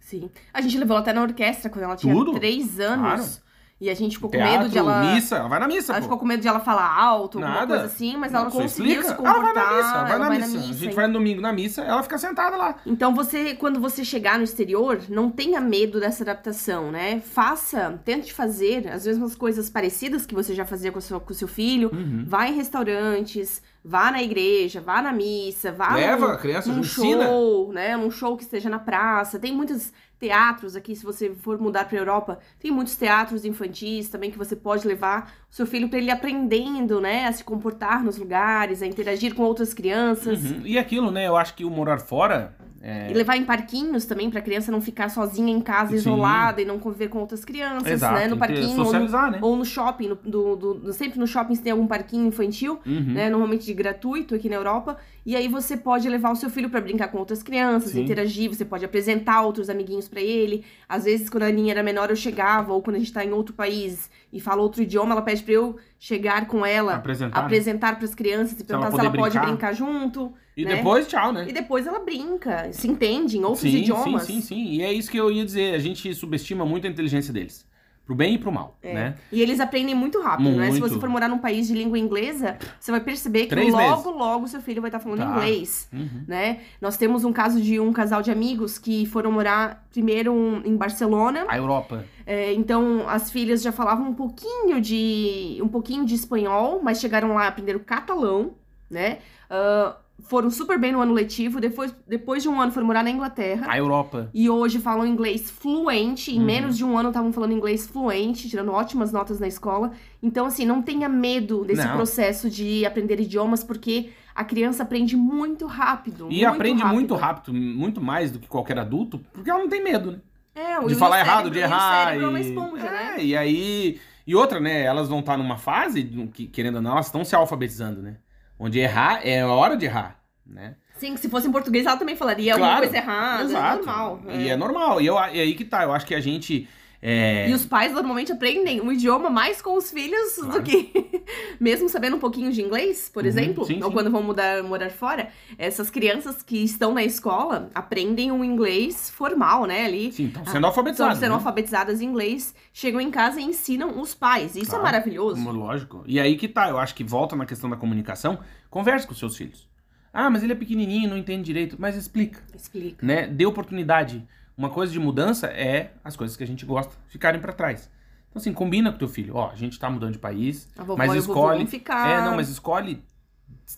[0.00, 0.30] Sim.
[0.52, 2.34] A gente levou ela até na orquestra quando ela tinha Tudo?
[2.34, 3.42] três anos.
[3.80, 5.14] E a gente ficou com Teatro, medo de ela.
[5.14, 6.04] missa, ela vai na missa, Ela pô.
[6.04, 7.66] ficou com medo de ela falar alto, alguma Nada.
[7.66, 9.08] coisa assim, mas ela Não, você conseguiu explica.
[9.10, 9.42] se comportar.
[9.44, 10.58] Ela vai na missa, ela vai ela na missa.
[10.58, 12.76] A gente vai no domingo na missa, ela fica sentada lá.
[12.86, 17.20] Então você, quando você chegar no exterior, não tenha medo dessa adaptação, né?
[17.20, 21.32] Faça, tente fazer as mesmas coisas parecidas que você já fazia com o seu, com
[21.32, 21.90] o seu filho.
[21.92, 22.24] Uhum.
[22.26, 26.80] Vá em restaurantes, vá na igreja, vá na missa, vá Leva num, a criança, num
[26.80, 27.24] ensina.
[27.24, 27.96] show, né?
[27.96, 29.38] Num show que esteja na praça.
[29.38, 34.30] Tem muitos teatros aqui, se você for mudar para Europa, tem muitos teatros infantis também
[34.30, 38.16] que você pode levar o seu filho para ele aprendendo, né, a se comportar nos
[38.16, 40.42] lugares, a interagir com outras crianças.
[40.42, 40.62] Uhum.
[40.64, 41.26] E aquilo, né?
[41.28, 42.56] Eu acho que o morar fora.
[42.86, 43.10] É...
[43.10, 45.96] E levar em parquinhos também, pra criança não ficar sozinha em casa, Sim.
[45.96, 48.28] isolada e não conviver com outras crianças, Exato, né?
[48.28, 49.38] No parquinho ou no, né?
[49.40, 50.08] ou no shopping.
[50.08, 53.14] no- do, do- sempre no shopping tem algum parquinho infantil, Uhum.
[53.14, 53.30] né?
[53.30, 54.98] Normalmente de gratuito aqui na Europa.
[55.24, 58.02] E aí você pode levar o seu filho pra brincar com outras crianças, Sim.
[58.02, 60.62] interagir, você pode apresentar outros amiguinhos pra ele.
[60.86, 63.32] Às vezes, quando a Aninha era menor, eu chegava, ou quando a gente tá em
[63.32, 67.38] outro país e fala outro idioma, ela pede pra eu chegar com ela, Apresentar.
[67.38, 67.44] né?
[67.46, 69.46] apresentar pras crianças e perguntar se ela pode brincar.
[69.46, 70.34] brincar junto.
[70.56, 70.76] E né?
[70.76, 71.46] depois, tchau, né?
[71.48, 74.22] E depois ela brinca, se entende em outros sim, idiomas.
[74.22, 74.64] sim, sim, sim.
[74.74, 75.74] E é isso que eu ia dizer.
[75.74, 77.66] A gente subestima muito a inteligência deles.
[78.06, 78.92] Pro bem e pro mal, É.
[78.92, 79.14] né?
[79.32, 80.66] E eles aprendem muito rápido, né?
[80.66, 80.92] Se Muito.
[80.92, 84.04] você for morar num país de língua inglesa, você vai perceber que Três logo, meses.
[84.04, 85.30] logo seu filho vai estar falando Tá.
[85.30, 86.22] inglês, Uhum.
[86.28, 86.60] né?
[86.82, 91.46] Nós temos um caso de um casal de amigos que foram morar primeiro em Barcelona.
[91.48, 92.04] A Europa.
[92.26, 97.32] É, então as filhas já falavam um pouquinho de um pouquinho de espanhol, mas chegaram
[97.32, 98.52] lá aprenderam catalão,
[98.90, 99.20] né?
[99.48, 101.60] Ah, foram super bem no ano letivo.
[101.60, 103.66] Depois, depois de um ano foram morar na Inglaterra.
[103.68, 104.30] A Europa.
[104.34, 106.30] E hoje falam inglês fluente.
[106.34, 106.44] Em Uhum.
[106.44, 109.92] menos de um ano estavam falando inglês fluente, tirando ótimas notas na escola.
[110.22, 111.96] Então, assim, não tenha medo desse Não.
[111.96, 116.26] processo de aprender idiomas, porque a criança aprende muito rápido.
[116.30, 116.94] E muito aprende rápido.
[116.94, 120.18] muito rápido, muito mais do que qualquer adulto, porque ela não tem medo, né?
[120.54, 122.06] É, o- de e falar errado, de e errar.
[122.06, 123.16] cérebro é uma e- esponja, É, né?
[123.24, 123.98] E aí.
[124.26, 124.82] E outra, né?
[124.82, 126.02] Elas vão estar numa fase
[126.32, 128.16] que, querendo ou não, elas estão se alfabetizando, né?
[128.58, 130.76] Onde errar é a hora de errar, né?
[130.96, 133.42] Sim, se fosse em português, ela também falaria alguma Claro, coisa errada.
[133.44, 133.74] Exato.
[133.74, 134.22] É normal.
[134.28, 135.00] E é normal.
[135.00, 136.68] E, eu, e aí que tá, eu acho que a gente.
[137.06, 140.52] É, E os pais normalmente aprendem o idioma mais com os filhos Claro.
[140.52, 141.22] do que.
[141.60, 143.92] Mesmo sabendo um pouquinho de inglês, por Uhum, exemplo, sim, ou sim.
[143.92, 145.28] quando vão mudar, morar fora,
[145.58, 149.84] essas crianças que estão na escola aprendem um inglês formal, né?
[149.84, 150.10] Ali.
[150.12, 151.14] Sim, estão Ah, sendo alfabetizadas.
[151.16, 151.36] Estão sendo né?
[151.36, 154.56] alfabetizadas em inglês, chegam em casa e ensinam os pais.
[154.56, 154.80] Isso Claro.
[154.80, 155.52] é maravilhoso.
[155.52, 156.02] Lógico.
[156.06, 158.38] E aí que tá, eu acho que volta na questão da comunicação.
[158.70, 159.68] Converse com seus filhos.
[160.12, 161.76] Ah, mas ele é pequenininho, não entende direito.
[161.78, 162.40] Mas explica.
[162.54, 163.04] Explica.
[163.04, 163.26] né?
[163.26, 164.26] Dê oportunidade.
[164.56, 167.90] Uma coisa de mudança é as coisas que a gente gosta ficarem pra trás.
[168.30, 169.36] Então, assim, combina com teu filho.
[169.36, 171.66] Ó, a gente tá mudando de país, vovó mas escolhe.
[171.66, 172.10] ficar.
[172.10, 173.02] É, não, mas escolhe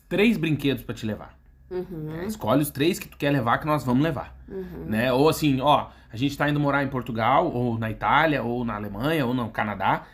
[0.09, 1.37] três brinquedos pra te levar.
[1.70, 1.85] Uhum.
[1.91, 2.27] né?
[2.27, 4.37] Escolhe os três que tu quer levar, que nós vamos levar.
[4.49, 4.85] Uhum.
[4.87, 5.12] Né?
[5.12, 8.77] Ou assim, ó, a gente tá indo morar em Portugal, ou na Itália, ou na
[8.77, 10.05] Alemanha, ou no Canadá.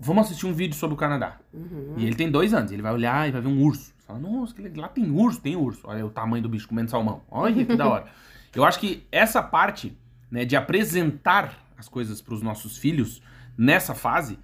[0.00, 1.36] Vamos assistir um vídeo sobre o Canadá.
[1.52, 1.94] Uhum.
[1.96, 3.94] E ele tem dois anos, ele vai olhar e vai ver um urso.
[4.06, 4.82] Fala, nossa, que legal.
[4.82, 5.82] lá tem urso, tem urso.
[5.84, 7.22] Olha o tamanho do bicho comendo salmão.
[7.30, 8.06] Olha que da hora.
[8.54, 9.96] Eu acho que essa parte,
[10.30, 13.22] né, de apresentar as coisas pros nossos filhos
[13.56, 14.38] nessa fase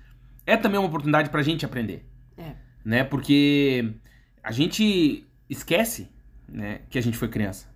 [0.47, 2.07] é também uma oportunidade pra gente aprender.
[2.37, 2.53] É.
[2.85, 3.05] Né?
[3.05, 3.93] Porque
[4.43, 6.11] a gente esquece,
[6.49, 7.68] né, que a gente foi criança.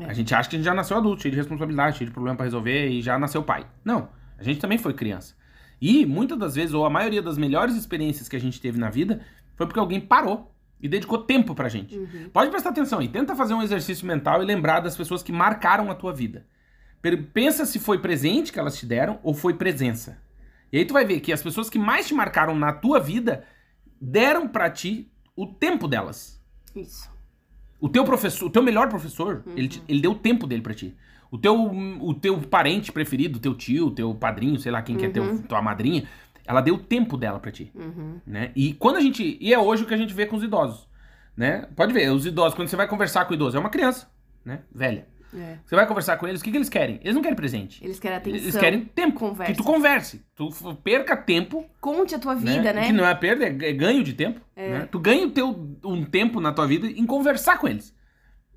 [0.00, 0.06] É.
[0.06, 2.36] A gente acha que a gente já nasceu adulto, cheio de responsabilidade, cheio de problema
[2.36, 3.66] pra resolver e já nasceu pai.
[3.84, 5.34] Não, a gente também foi criança.
[5.80, 8.90] E muitas das vezes, ou a maioria das melhores experiências que a gente teve na
[8.90, 9.20] vida,
[9.56, 11.96] foi porque alguém parou e dedicou tempo pra gente.
[11.96, 12.28] Uhum.
[12.32, 15.90] Pode prestar atenção aí, tenta fazer um exercício mental e lembrar das pessoas que marcaram
[15.90, 16.46] a tua vida.
[17.32, 20.18] Pensa se foi presente que elas te deram ou foi presença.
[20.72, 23.44] E aí tu vai ver que as pessoas que mais te marcaram na tua vida
[24.00, 26.42] deram pra ti o tempo delas.
[26.74, 27.10] Isso.
[27.80, 30.72] O teu professor, o teu melhor professor, ele, te- ele deu o tempo dele pra
[30.74, 30.96] ti.
[31.30, 31.54] O teu,
[32.00, 35.60] o teu parente preferido, teu tio, teu padrinho, sei lá quem que é teu, tua
[35.60, 36.08] madrinha,
[36.46, 38.20] ela deu o tempo dela pra ti, Uhum.
[38.26, 38.52] né?
[38.54, 40.88] E quando a gente, e é hoje o que a gente vê com os idosos,
[41.36, 41.66] né?
[41.74, 44.08] Pode ver, os idosos, quando você vai conversar com o idoso, é uma criança,
[44.44, 44.60] né?
[44.72, 45.08] Velha.
[45.34, 45.58] É.
[45.64, 47.00] Você vai conversar com eles, o que, que eles querem?
[47.02, 47.82] Eles não querem presente.
[47.84, 48.40] Eles querem atenção.
[48.40, 49.18] Eles querem tempo.
[49.18, 49.52] conversa.
[49.52, 50.24] Que tu converse.
[50.34, 50.50] Tu
[50.82, 52.86] perca tempo Conte a tua vida, né?
[52.86, 54.40] Que não é perda, é é ganho de tempo.
[54.56, 54.88] né?
[54.90, 57.94] Tu ganha o teu, um tempo na tua vida em conversar com eles.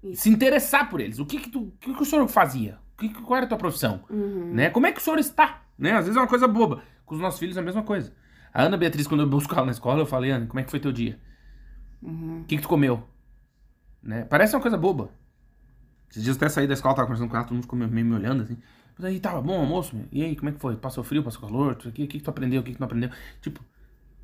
[0.03, 0.23] Isso.
[0.23, 1.19] Se interessar por eles.
[1.19, 2.77] O que que, tu, o que que o senhor fazia?
[2.97, 4.03] Que, qual era a tua profissão?
[4.09, 4.53] Uhum.
[4.53, 4.69] Né?
[4.69, 5.63] Como é que o senhor está?
[5.77, 5.93] Né?
[5.93, 6.81] Às vezes é uma coisa boba.
[7.05, 8.13] Com os nossos filhos é a mesma coisa.
[8.53, 10.71] A Ana Beatriz, quando eu busco ela na escola, eu falei, Ana, como é que
[10.71, 11.19] foi teu dia?
[12.01, 12.41] Uhum.
[12.41, 13.03] O que, que tu comeu?
[14.01, 14.25] Né?
[14.25, 15.09] Parece uma coisa boba.
[16.09, 18.15] Esses dias até saí da escola, tava conversando com ela, todo mundo ficou meio me
[18.15, 18.57] olhando assim.
[18.97, 19.95] Mas aí, tava bom almoço?
[19.95, 20.05] meu?
[20.11, 20.75] E aí, como é que foi?
[20.75, 21.77] Passou frio, passou calor?
[21.85, 22.61] O que, que tu aprendeu?
[22.61, 23.09] O que, que tu não aprendeu?
[23.41, 23.61] Tipo,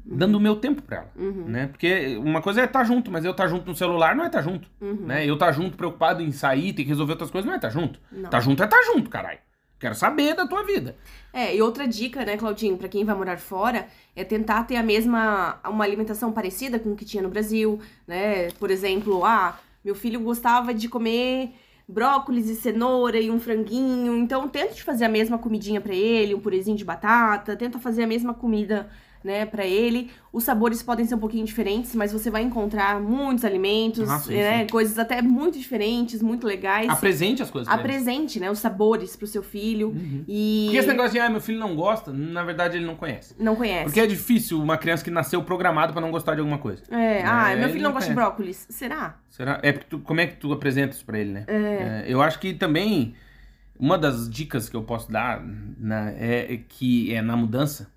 [0.06, 1.46] dando o meu tempo pra ela, Uhum.
[1.46, 1.68] né?
[1.68, 4.42] Porque uma coisa é estar junto, mas eu estar junto no celular não é estar
[4.42, 5.06] junto, Uhum.
[5.06, 5.26] né?
[5.26, 8.00] Eu estar junto preocupado em sair, ter que resolver outras coisas não é estar junto.
[8.12, 8.30] Não.
[8.30, 9.40] Tá junto é estar junto, caralho.
[9.80, 10.96] Quero saber da tua vida.
[11.34, 14.84] É, e outra dica, né, Claudinho, pra quem vai morar fora, é tentar ter a
[14.84, 18.50] mesma, uma alimentação parecida com o que tinha no Brasil, né?
[18.60, 21.54] Por exemplo, ah, meu filho gostava de comer
[21.88, 26.40] brócolis e cenoura e um franguinho, então tenta fazer a mesma comidinha pra ele, um
[26.40, 28.90] purezinho de batata, tenta fazer a mesma comida,
[29.24, 30.12] né, para ele.
[30.32, 34.34] Os sabores podem ser um pouquinho diferentes, mas você vai encontrar muitos alimentos, Ah, sim,
[34.36, 34.68] né, sim.
[34.68, 36.90] coisas até muito diferentes, muito legais.
[36.90, 37.72] Apresente as coisas.
[37.72, 40.24] Apresente, né, os sabores pro seu filho Uhum.
[40.28, 43.36] e Porque esse negócio de, ah, meu filho não gosta, na verdade ele não conhece.
[43.40, 43.86] não conhece.
[43.86, 46.84] Porque é difícil uma criança que nasceu programada pra não gostar de alguma coisa.
[46.90, 48.30] É, ah, É, meu ele filho não não gosta de conhece.
[48.36, 48.66] brócolis.
[48.70, 49.18] Será?
[49.30, 49.60] Será?
[49.62, 51.46] É porque tu, como é que tu apresenta isso pra ele, né?
[51.48, 53.14] É, eu acho que também
[53.80, 57.88] uma das dicas que eu posso dar né, é, é que é na mudança,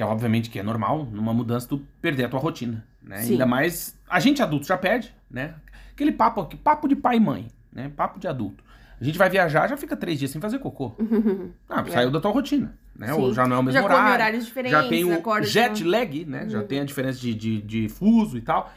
[0.00, 3.18] que é obviamente que é normal, numa mudança tu perder a tua rotina, né?
[3.18, 3.32] Sim.
[3.32, 5.54] Ainda mais a gente adulto já perde, né?
[5.92, 7.92] Aquele papo aqui, papo de pai e mãe, né?
[7.94, 8.64] Papo de adulto.
[8.98, 10.94] A gente vai viajar, já fica três dias sem fazer cocô.
[11.68, 13.12] Ah, saiu da tua rotina, né?
[13.12, 13.34] Ou Sim.
[13.34, 14.14] já não é o mesmo Já horário.
[14.14, 16.48] horários diferentes, já tem o jet uma- lag, né?
[16.48, 18.72] Já tem a diferença de, de, de fuso e tal.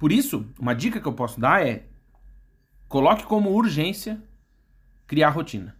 [0.00, 1.84] Por isso, uma dica que eu posso dar é
[2.88, 4.20] coloque como urgência
[5.06, 5.76] criar rotina.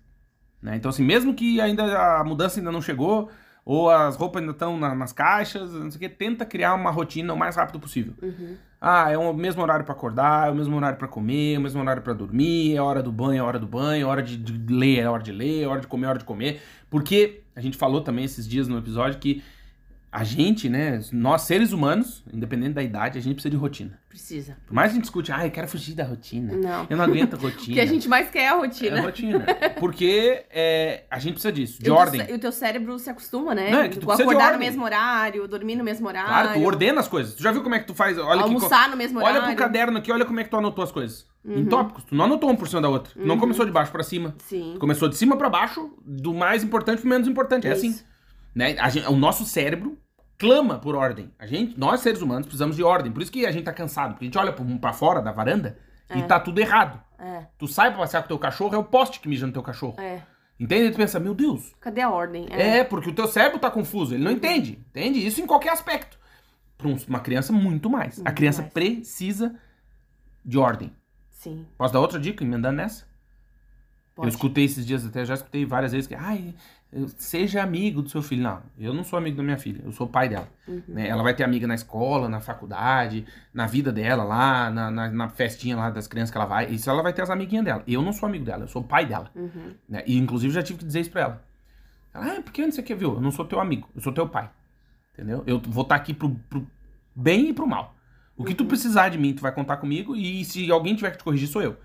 [0.63, 0.77] né?
[0.77, 3.29] Então, assim, mesmo que ainda a mudança ainda não chegou,
[3.67, 6.91] ou as roupas ainda estão na- nas caixas, não sei o que, tenta criar uma
[6.91, 8.15] rotina o mais rápido possível.
[8.23, 8.55] Uhum.
[8.81, 11.63] Ah, é o mesmo horário pra acordar, é o mesmo horário pra comer, é o
[11.63, 14.37] mesmo horário pra dormir, é hora do banho, é hora do banho, é hora de,
[14.37, 16.63] de ler, é hora de ler, é hora de comer, é hora de comer.
[16.89, 19.43] Porque a gente falou também esses dias no episódio que
[20.13, 23.99] a gente, né, nós seres humanos, independente da idade, a gente precisa de rotina.
[24.17, 24.57] Precisa.
[24.67, 26.55] Por mais que a gente discute, ah, eu quero fugir da rotina.
[26.57, 26.87] Não.
[26.89, 27.75] Eu não aguento a O rotina.
[27.75, 29.01] que a gente mais quer é a É rotina.
[29.03, 29.45] rotina.
[29.79, 32.25] Porque é, a gente precisa disso, de E o ordem.
[32.25, 33.71] cé- E o teu cérebro se acostuma, né?
[33.71, 36.29] Não, é que tu Tu acordar no mesmo horário, dormir no mesmo horário.
[36.31, 37.35] Claro, tu ordena as coisas.
[37.35, 38.17] Tu já viu como é que tu faz?
[38.17, 39.43] Olha que almoçar no mesmo horário.
[39.43, 41.27] Olha pro caderno aqui, olha como é que tu anotou as coisas.
[41.45, 41.67] Em Uhum.
[41.67, 42.05] tópicos.
[42.05, 43.13] Tu não anotou uma por cima da outra.
[43.13, 44.35] Tu não começou de baixo pra cima.
[44.49, 44.73] Sim.
[44.75, 47.67] Tu começou de cima pra baixo, do mais importante pro menos importante.
[47.69, 47.87] É Isso.
[47.87, 48.01] assim.
[48.55, 48.77] Né?
[48.79, 49.99] A gente- o nosso cérebro
[50.39, 51.31] clama por ordem.
[51.39, 53.11] A gente, nós seres humanos precisamos de ordem.
[53.13, 54.13] Por isso que a gente tá cansado.
[54.13, 55.79] Porque a gente olha pra fora da varanda
[56.15, 57.01] e tá tudo errado.
[57.19, 59.63] É, Tu sai pra passear com teu cachorro, é o poste que mija no teu
[59.63, 59.97] cachorro.
[60.01, 60.23] é.
[60.59, 60.87] Entende?
[60.87, 61.75] E tu pensa, meu Deus.
[61.79, 62.47] Cadê a ordem?
[62.51, 62.83] É.
[62.83, 64.15] porque o teu cérebro tá confuso.
[64.15, 64.79] Ele não entende.
[64.89, 65.19] Entende?
[65.27, 66.19] Isso em qualquer aspecto.
[66.79, 68.19] Pra um- uma criança, muito mais.
[68.21, 68.73] a Muito criança mais.
[68.73, 69.55] precisa
[70.43, 70.91] de ordem.
[71.31, 71.67] Sim.
[71.77, 73.05] Posso dar outra dica, emendando nessa?
[74.15, 74.29] Pode.
[74.29, 76.55] Eu escutei esses dias até, já escutei várias vezes que, ai,
[77.17, 78.43] seja amigo do seu filho.
[78.43, 80.49] Não, eu não sou amigo da minha filha, eu sou pai dela.
[80.89, 81.09] né?
[81.09, 85.29] Ela vai ter amiga na escola, na faculdade, na vida dela lá, na, na, na
[85.29, 86.71] festinha lá das crianças que ela vai.
[86.71, 87.83] Isso ela vai ter as amiguinhas dela.
[87.87, 89.31] Eu não sou amigo dela, eu sou pai dela.
[89.35, 89.75] Uhum.
[89.89, 90.03] né?
[90.07, 91.45] E inclusive já tive que dizer isso pra ela.
[92.15, 93.15] Ela, ah, por que não sei o que, viu?
[93.15, 94.51] Eu não sou teu amigo, eu sou teu pai.
[95.13, 95.43] Entendeu?
[95.47, 96.67] Eu vou estar aqui pro, pro
[97.15, 97.95] bem e pro mal.
[98.37, 101.19] O que tu precisar de mim, tu vai contar comigo, e se alguém tiver que
[101.19, 101.77] te corrigir, sou eu.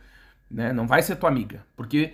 [0.49, 0.73] Né?
[0.73, 1.65] Não vai ser tua amiga.
[1.77, 2.13] Porque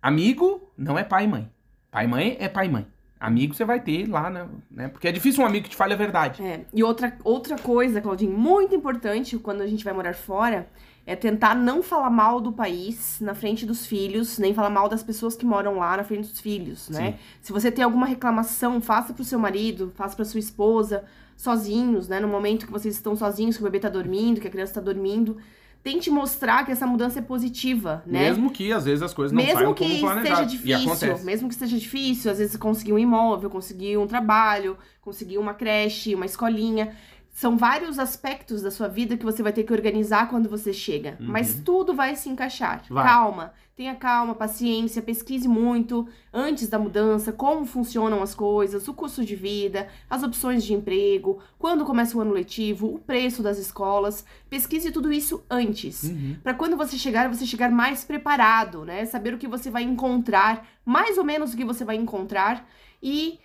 [0.00, 1.50] amigo não é pai e mãe.
[1.90, 2.86] Pai e mãe é pai e mãe.
[3.18, 4.48] Amigo você vai ter lá, né?
[4.70, 4.88] né?
[4.88, 6.42] Porque é difícil um amigo que te fale a verdade.
[6.42, 10.66] É, e outra, outra coisa, Claudinho, muito importante quando a gente vai morar fora
[11.06, 15.02] é tentar não falar mal do país na frente dos filhos, nem falar mal das
[15.02, 17.12] pessoas que moram lá na frente dos filhos, né?
[17.12, 17.18] Sim.
[17.42, 21.04] Se você tem alguma reclamação, faça pro seu marido, faça pra sua esposa,
[21.36, 22.20] sozinhos, né?
[22.20, 24.80] No momento que vocês estão sozinhos, que o bebê tá dormindo, que a criança tá
[24.80, 25.36] dormindo.
[25.82, 28.28] Tente mostrar que essa mudança é positiva, né?
[28.28, 30.50] Mesmo que às vezes as coisas não mesmo saiam que como planejado.
[30.50, 34.76] seja E difícil, mesmo que seja difícil, às vezes conseguir um imóvel, conseguir um trabalho,
[35.00, 36.94] conseguir uma creche, uma escolinha.
[37.40, 41.16] São vários aspectos da sua vida que você vai ter que organizar quando você chega.
[41.18, 42.84] Mas tudo vai se encaixar.
[42.90, 43.02] Vai.
[43.02, 49.24] Calma, tenha calma, paciência, pesquise muito antes da mudança, como funcionam as coisas, o custo
[49.24, 54.22] de vida, as opções de emprego, quando começa o ano letivo, o preço das escolas.
[54.50, 56.02] Pesquise tudo isso antes.
[56.02, 56.36] Uhum.
[56.42, 59.06] Pra quando você chegar, você chegar mais preparado, né?
[59.06, 62.68] Saber o que você vai encontrar, mais ou menos o que você vai encontrar
[63.02, 63.40] e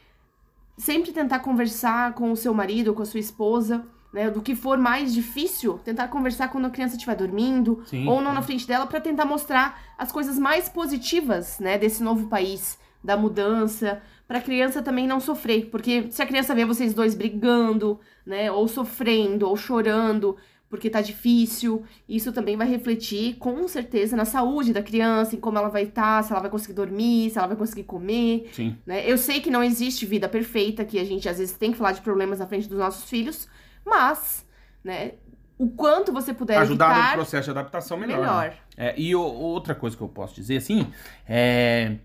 [0.78, 4.30] sempre tentar conversar com o seu marido ou com a sua esposa, né?
[4.30, 8.08] Do que for mais difícil, tentar conversar quando a criança estiver dormindo Sim.
[8.08, 12.28] ou não na frente dela pra tentar mostrar as coisas mais positivas, né, desse novo
[12.28, 17.14] país, da mudança, pra criança também não sofrer, porque se a criança vê vocês dois
[17.14, 20.38] brigando, né, ou sofrendo, ou chorando,
[20.70, 25.58] porque tá difícil, isso também vai refletir com certeza na saúde da criança, em como
[25.58, 28.76] ela vai estar, se ela vai conseguir dormir, se ela vai conseguir comer, Sim.
[28.86, 29.10] né?
[29.10, 31.92] Eu sei que não existe vida perfeita, que a gente às vezes tem que falar
[31.94, 33.48] de problemas na frente dos nossos filhos,
[33.86, 34.46] mas,
[34.84, 35.14] né,
[35.58, 38.20] o quanto você puder Ajudar no evitar, processo de adaptação melhor.
[38.20, 38.50] melhor.
[38.50, 38.58] né?
[38.76, 40.86] É, e o- outra coisa que eu posso dizer, assim,
[41.28, 41.96] é.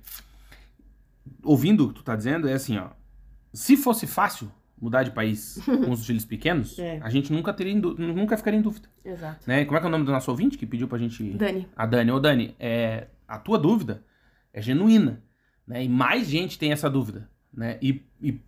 [1.42, 2.88] Ouvindo o que tu tá dizendo, é assim, ó.
[3.52, 6.98] Se fosse fácil mudar de país com os filhos pequenos, É.
[7.02, 8.88] a gente nunca teria nunca ficaria em dúvida.
[9.04, 9.40] Exato.
[9.46, 9.64] Né?
[9.64, 11.22] Como é que é o nome do nosso ouvinte que pediu pra gente.
[11.32, 12.10] Dani, A Dani.
[12.10, 14.02] Ô, Dani, é, a tua dúvida
[14.52, 15.22] é genuína.
[15.66, 15.84] Né?
[15.84, 17.28] E mais gente tem essa dúvida.
[17.52, 17.78] Né?
[17.82, 18.40] E, e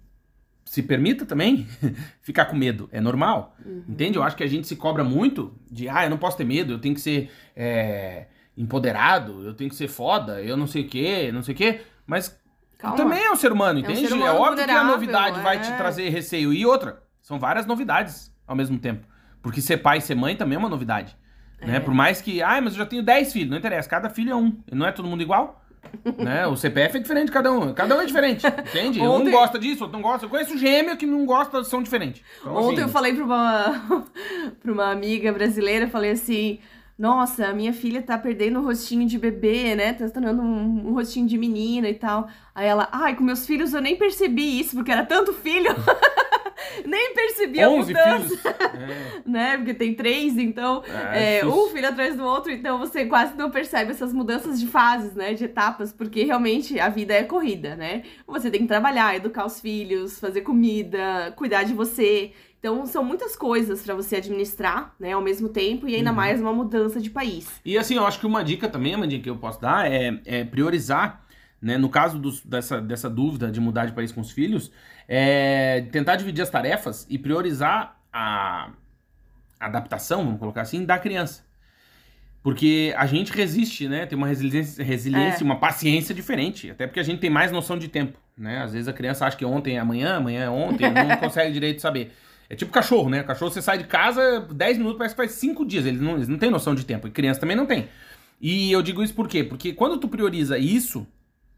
[0.65, 1.67] se permita também
[2.23, 2.89] ficar com medo.
[2.93, 3.57] É normal.
[3.89, 4.17] Entende?
[4.17, 6.73] Eu acho que a gente se cobra muito de, ah, eu não posso ter medo,
[6.73, 8.27] eu tenho que ser é,
[8.57, 11.81] empoderado, eu tenho que ser foda, eu não sei o quê, não sei o quê.
[12.07, 12.41] Mas
[12.83, 12.97] Calma.
[12.97, 14.13] também é um ser humano, É um entende?
[14.13, 15.61] É, humano óbvio que a novidade vai é.
[15.61, 16.53] te trazer receio.
[16.53, 19.07] E outra, são várias novidades ao mesmo tempo.
[19.41, 21.17] Porque ser pai e ser mãe também é uma novidade.
[21.61, 21.79] Né?
[21.79, 24.37] Por mais que, ah, mas eu já tenho 10 filhos, não interessa, cada filho é
[24.37, 24.57] um.
[24.71, 25.63] Não é todo mundo igual?
[26.19, 26.47] né?
[26.47, 27.73] O CPF é diferente de cada um.
[27.73, 29.01] Cada um é diferente, entende?
[29.01, 30.27] Um Ontem- gosta disso, outro não gosta.
[30.27, 32.23] Eu conheço gêmeo que não gosta, são diferentes.
[32.41, 34.05] Então, Ontem assim, eu falei pra uma,
[34.61, 36.59] pra uma amiga brasileira, falei assim,
[36.99, 39.93] nossa, a minha filha tá perdendo o rostinho de bebê, né?
[39.93, 42.29] Tá se tornando um, um rostinho de menina e tal.
[42.55, 45.71] Aí ela, ai, com meus filhos eu nem percebi isso, porque era tanto filho.
[46.87, 48.53] nem percebi a 11 mudança.
[48.73, 49.29] É.
[49.29, 49.57] né?
[49.57, 50.83] Porque tem três, então
[51.13, 51.65] É, é, difícil.
[51.65, 55.35] um filho atrás do outro, então você quase não percebe essas mudanças de fases, né?
[55.35, 58.03] De etapas, porque realmente a vida é corrida, né?
[58.27, 62.33] Você tem que trabalhar, educar os filhos, fazer comida, cuidar de você.
[62.63, 66.17] Então são muitas coisas pra você administrar, né, ao mesmo tempo, e ainda Uhum.
[66.17, 67.61] mais uma mudança de país.
[67.65, 70.21] E assim, eu acho que uma dica também, uma dica que eu posso dar é,
[70.25, 71.25] é priorizar,
[71.61, 71.77] né?
[71.77, 74.71] No caso dos- dessa, dessa dúvida de mudar de país com os filhos,
[75.09, 78.71] é tentar dividir as tarefas e priorizar a
[79.59, 81.43] adaptação, vamos colocar assim, da criança.
[82.45, 84.07] Porque a gente resiste, né?
[84.07, 85.45] Tem uma resiliência, resiliência É.
[85.45, 86.71] uma paciência diferente.
[86.71, 88.63] Até porque a gente tem mais noção de tempo, né?
[88.63, 91.81] Às vezes a criança acha que ontem é amanhã, amanhã é ontem, não consegue direito
[91.81, 92.13] saber.
[92.53, 93.23] É tipo cachorro, né?
[93.23, 95.87] Cachorro, você sai de casa, 10 minutos, parece que faz 5 dias.
[95.87, 97.09] Eles não, eles não têm noção de tempo.
[97.09, 97.89] E criança também não tem.
[98.39, 99.43] E eu digo isso por quê?
[99.43, 101.07] Porque quando tu prioriza isso,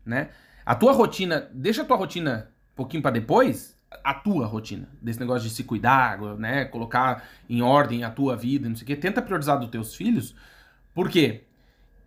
[0.06, 0.28] né?
[0.64, 5.18] A tua rotina, deixa a tua rotina um pouquinho pra depois, a tua rotina, desse
[5.18, 6.64] negócio de se cuidar, né?
[6.66, 8.94] Colocar em ordem a tua vida, não sei o quê.
[8.94, 10.32] Tenta priorizar dos teus filhos.
[10.94, 11.42] Por quê?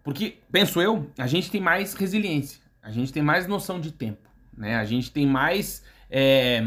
[0.01, 2.61] Porque, penso eu, a gente tem mais resiliência.
[2.81, 4.77] A gente tem mais noção de tempo, né?
[4.77, 5.83] A gente tem mais...
[6.09, 6.63] é,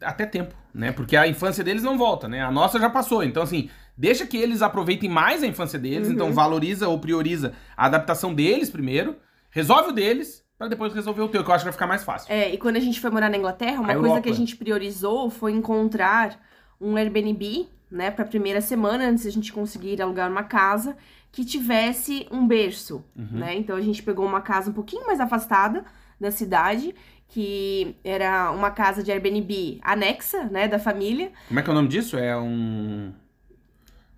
[0.00, 0.92] até tempo, né?
[0.92, 2.42] Porque a infância deles não volta, né?
[2.42, 3.22] A nossa já passou.
[3.24, 6.08] Então, assim, deixa que eles aproveitem mais a infância deles.
[6.08, 6.14] Uhum.
[6.14, 9.16] Então, valoriza ou prioriza a adaptação deles primeiro.
[9.50, 12.04] Resolve o deles, pra depois resolver o teu, que eu acho que vai ficar mais
[12.04, 12.32] fácil.
[12.32, 14.22] É, e quando a gente foi morar na Inglaterra, uma A coisa Europa.
[14.22, 16.38] que a gente priorizou foi encontrar
[16.80, 20.96] um Airbnb, né, pra primeira semana, antes da gente conseguir alugar uma casa
[21.32, 23.28] que tivesse um berço, Uhum.
[23.38, 23.54] né?
[23.56, 25.84] Então a gente pegou uma casa um pouquinho mais afastada,
[26.18, 26.94] da cidade,
[27.28, 31.32] que era uma casa de Airbnb anexa, né, da família.
[31.48, 32.16] Como é que é o nome disso?
[32.16, 33.12] É um.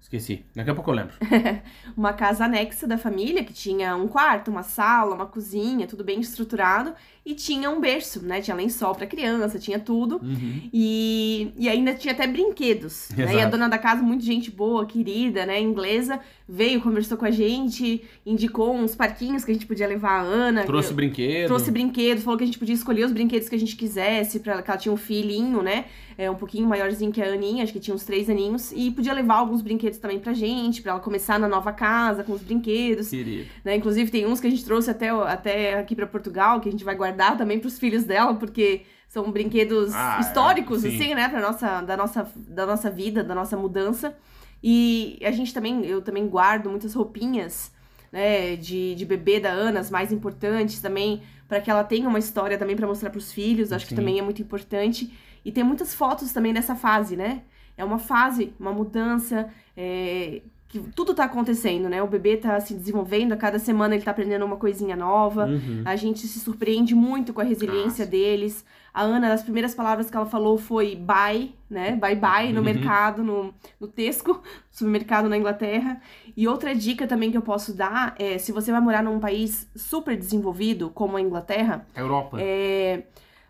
[0.00, 0.44] Esqueci.
[0.54, 1.14] Daqui a pouco eu lembro.
[1.96, 6.20] uma casa anexa da família, que tinha um quarto, uma sala, uma cozinha, tudo bem
[6.20, 6.94] estruturado.
[7.28, 8.40] E tinha um berço, né?
[8.40, 10.18] Tinha lençol pra criança, tinha tudo.
[10.22, 10.62] Uhum.
[10.72, 13.10] E, e ainda tinha até brinquedos.
[13.14, 13.34] Né?
[13.34, 15.60] E a dona da casa, muito gente boa, querida, né?
[15.60, 20.22] Inglesa, veio, conversou com a gente, indicou uns parquinhos que a gente podia levar a
[20.22, 20.64] Ana.
[20.64, 21.48] Trouxe brinquedo.
[21.48, 24.62] Trouxe brinquedos, falou que a gente podia escolher os brinquedos que a gente quisesse, pra,
[24.62, 25.84] que ela tinha um filhinho, né?
[26.16, 28.72] É, um pouquinho maiorzinho que a Aninha, acho que tinha uns três aninhos.
[28.74, 32.32] E podia levar alguns brinquedos também pra gente, pra ela começar na nova casa com
[32.32, 33.10] os brinquedos.
[33.10, 33.46] Querido.
[33.62, 33.76] Né?
[33.76, 36.82] Inclusive, tem uns que a gente trouxe até, até aqui pra Portugal, que a gente
[36.82, 40.88] vai guardar também pros filhos dela, porque são brinquedos Ah, históricos, sim.
[40.88, 41.28] assim, né?
[41.28, 44.16] Pra nossa, da, nossa, da nossa vida, da nossa mudança.
[44.62, 47.72] E a gente também, eu também guardo muitas roupinhas,
[48.10, 52.18] né, de, de bebê da Ana, as mais importantes também, para que ela tenha uma
[52.18, 53.96] história também para mostrar pros filhos, acho que Sim.
[53.96, 55.12] também é muito importante.
[55.44, 57.42] E tem muitas fotos também dessa fase, né?
[57.76, 62.02] É uma fase, uma mudança, é, que tudo tá acontecendo, né?
[62.02, 65.46] O bebê tá se desenvolvendo, a cada semana ele tá aprendendo uma coisinha nova.
[65.46, 65.82] Uhum.
[65.84, 68.10] A gente se surpreende muito com a resiliência Nossa.
[68.10, 68.64] deles.
[68.92, 71.92] A Ana, as primeiras palavras que ela falou foi bye, né?
[71.96, 72.64] Bye bye no Uhum.
[72.64, 76.00] mercado, no, no Tesco, supermercado na Inglaterra.
[76.36, 79.66] E outra dica também que eu posso dar é: se você vai morar num país
[79.74, 82.36] super desenvolvido, como a Inglaterra, Europa.
[82.40, 83.04] é,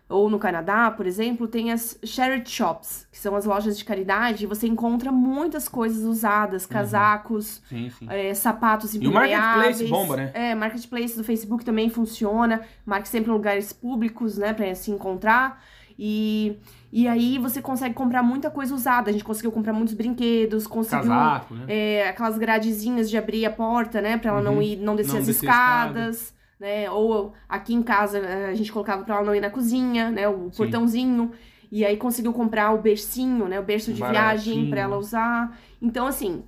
[0.09, 4.43] ou no Canadá, por exemplo, tem as charity shops, que são as lojas de caridade,
[4.43, 8.07] e você encontra muitas coisas usadas, casacos, Sim, sim.
[8.09, 9.03] é, sapatos Uhum.
[9.03, 9.11] E o.
[9.11, 10.31] Marketplace bomba, né?
[10.33, 12.61] É, Marketplace do Facebook também funciona.
[12.85, 15.61] Marque sempre em lugares públicos, né, pra se encontrar.
[16.01, 16.57] E,
[16.91, 19.09] e aí você consegue comprar muita coisa usada.
[19.09, 21.65] A gente conseguiu comprar muitos brinquedos, conseguiu Casaco, né?
[21.67, 24.61] é, aquelas gradezinhas de abrir a porta, né, pra ela não Uhum.
[24.61, 26.89] ir, não descer Não as descer escadas, né?
[26.91, 30.27] Ou aqui em casa eh, a gente colocava pra ela não ir na cozinha, né,
[30.27, 30.57] o Sim.
[30.57, 31.31] portãozinho.
[31.71, 34.69] E aí conseguiu comprar o bercinho, né, o berço de viagem Baratinho.
[34.69, 35.57] pra ela usar.
[35.81, 36.43] Então assim,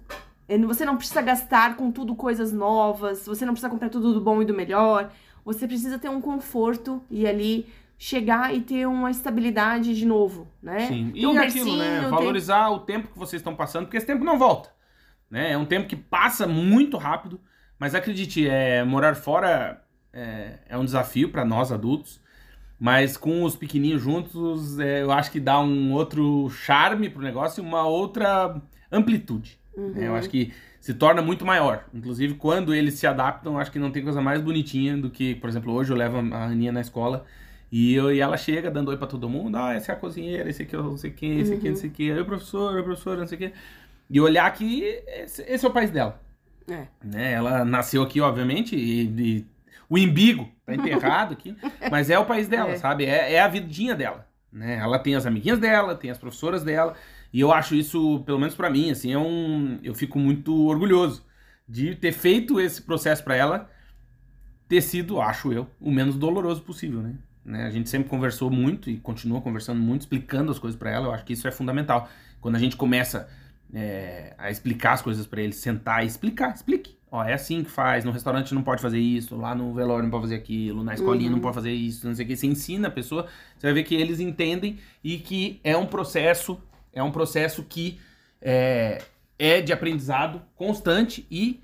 [0.48, 4.22] é, você não precisa gastar com tudo coisas novas, você não precisa comprar tudo do
[4.22, 5.12] bom e do melhor.
[5.46, 7.66] Você precisa ter um conforto e ali
[7.98, 10.88] chegar e ter uma estabilidade de novo, né?
[10.88, 11.12] Sim.
[11.14, 12.08] E um aquilo, né?
[12.10, 14.70] Valorizar o tempo que vocês estão passando, porque esse tempo não volta.
[15.30, 15.52] Né?
[15.52, 17.40] É um tempo que passa muito rápido,
[17.80, 19.82] mas acredite, é, morar fora
[20.14, 22.20] é, é um desafio para nós adultos,
[22.80, 27.64] mas com os pequenininhos juntos, é, eu acho que dá um outro charme pro negócio
[27.64, 28.60] e uma outra
[28.92, 29.60] amplitude.
[29.76, 29.92] Uhum.
[29.92, 30.08] né?
[30.08, 31.86] Eu acho que se torna muito maior.
[31.94, 35.50] Inclusive, quando eles se adaptam, acho que não tem coisa mais bonitinha do que, por
[35.50, 37.24] exemplo, hoje eu levo a Aninha na escola
[37.72, 39.56] e, eu, e ela chega dando oi pra todo mundo.
[39.58, 41.70] Ah, essa é a cozinheira, esse aqui é não sei o que, esse aqui é
[41.70, 42.12] não sei o que.
[42.12, 43.54] Aí o professor, o professor, não sei o que.
[44.10, 46.20] E olhar que esse, esse é o país dela.
[46.68, 46.88] É.
[47.04, 47.32] Né?
[47.34, 49.46] Ela nasceu aqui, obviamente, e, e
[49.92, 51.54] o imbigo tá enterrado aqui,
[51.92, 52.78] mas é o país dela, É.
[52.78, 53.04] sabe?
[53.06, 54.26] É, é a vidinha dela.
[54.50, 54.78] Né?
[54.78, 56.96] Ela tem as amiguinhas dela, tem as professoras dela,
[57.34, 59.80] e eu acho isso, pelo menos pra mim, assim, é um.
[59.84, 61.26] Eu fico muito orgulhoso
[61.68, 63.70] de ter feito esse processo pra ela
[64.68, 67.16] ter sido, acho eu, o menos doloroso possível, né?
[67.44, 67.66] Né?
[67.66, 71.08] A gente sempre conversou muito e continua conversando muito, explicando as coisas pra ela.
[71.08, 72.08] Eu acho que isso é fundamental.
[72.40, 73.28] Quando a gente começa
[73.74, 76.98] é, a explicar as coisas pra eles, sentar e explicar, explique.
[77.14, 80.10] Ó, é assim que faz, no restaurante não pode fazer isso, lá no velório não
[80.10, 81.36] pode fazer aquilo, na escolinha Uhum.
[81.36, 82.38] não pode fazer isso, não sei o que.
[82.38, 86.58] Você ensina a pessoa, você vai ver que eles entendem e que é um processo,
[86.94, 88.00] é um processo que
[88.42, 89.02] é,
[89.38, 91.60] é de aprendizado constante e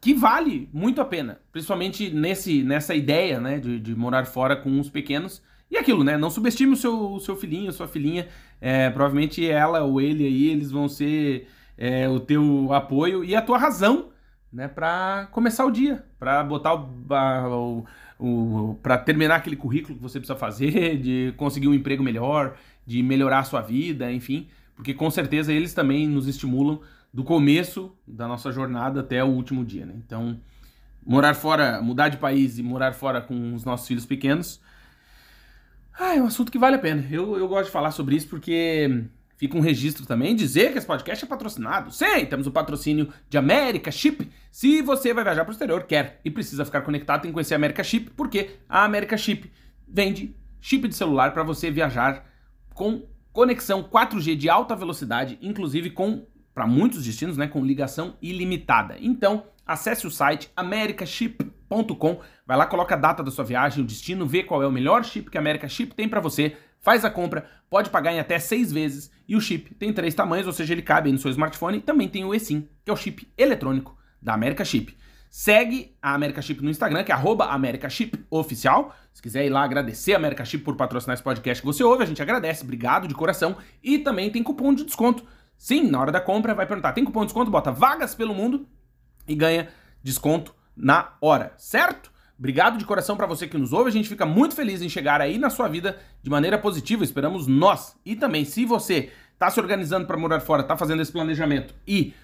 [0.00, 4.78] que vale muito a pena, principalmente nesse, nessa ideia, né, de, de morar fora com
[4.78, 5.42] os pequenos.
[5.68, 8.28] E aquilo, né, não subestime o seu, o seu filhinho, sua filhinha,
[8.60, 13.42] é, provavelmente ela ou ele aí, eles vão ser é, o teu apoio e a
[13.42, 14.10] tua razão,
[14.52, 17.84] né, para começar o dia, para botar o, a- o,
[18.18, 23.02] o para terminar aquele currículo que você precisa fazer, de conseguir um emprego melhor, de
[23.02, 26.80] melhorar a sua vida, enfim, porque com certeza eles também nos estimulam
[27.12, 29.94] do começo da nossa jornada até o último dia, né?
[30.06, 30.40] Então,
[31.04, 34.60] morar fora, mudar de país e morar fora com os nossos filhos pequenos,
[35.98, 37.06] ah, é um assunto que vale a pena.
[37.10, 39.04] Eu, eu gosto de falar sobre isso porque
[39.40, 41.90] fica um registro também, dizer que esse podcast é patrocinado.
[41.90, 44.30] Sim, temos o patrocínio de América Chip.
[44.52, 47.54] Se você vai viajar para o exterior, quer e precisa ficar conectado, tem que conhecer
[47.54, 49.50] a América Chip, porque a América Chip
[49.88, 52.26] vende chip de celular para você viajar
[52.74, 58.98] com conexão 4G de alta velocidade, inclusive com para muitos destinos, né, com ligação ilimitada.
[59.00, 64.26] Então, acesse o site americaship.com, vai lá, coloca a data da sua viagem, o destino,
[64.26, 67.10] vê qual é o melhor chip que a America Chip tem para você, faz a
[67.10, 70.72] compra, pode pagar em até seis vezes e o chip tem três tamanhos, ou seja,
[70.74, 71.78] ele cabe no seu smartphone.
[71.78, 74.96] E também tem o eSIM, que é o chip eletrônico da America Chip.
[75.30, 77.48] Segue a America Chip no Instagram, que é arroba
[78.28, 78.94] Oficial.
[79.12, 82.02] Se quiser ir lá agradecer a America Chip por patrocinar esse podcast que você ouve,
[82.02, 82.64] a gente agradece.
[82.64, 83.56] Obrigado de coração.
[83.80, 85.24] E também tem cupom de desconto.
[85.56, 87.50] Sim, na hora da compra vai perguntar, tem cupom de desconto?
[87.50, 88.66] Bota vagas pelo mundo
[89.28, 89.68] e ganha
[90.02, 92.09] desconto na hora, certo?
[92.40, 93.90] Obrigado de coração para você que nos ouve.
[93.90, 97.04] A gente fica muito feliz em chegar aí na sua vida de maneira positiva.
[97.04, 97.94] Esperamos nós.
[98.02, 102.14] E também, se você está se organizando para morar fora, está fazendo esse planejamento e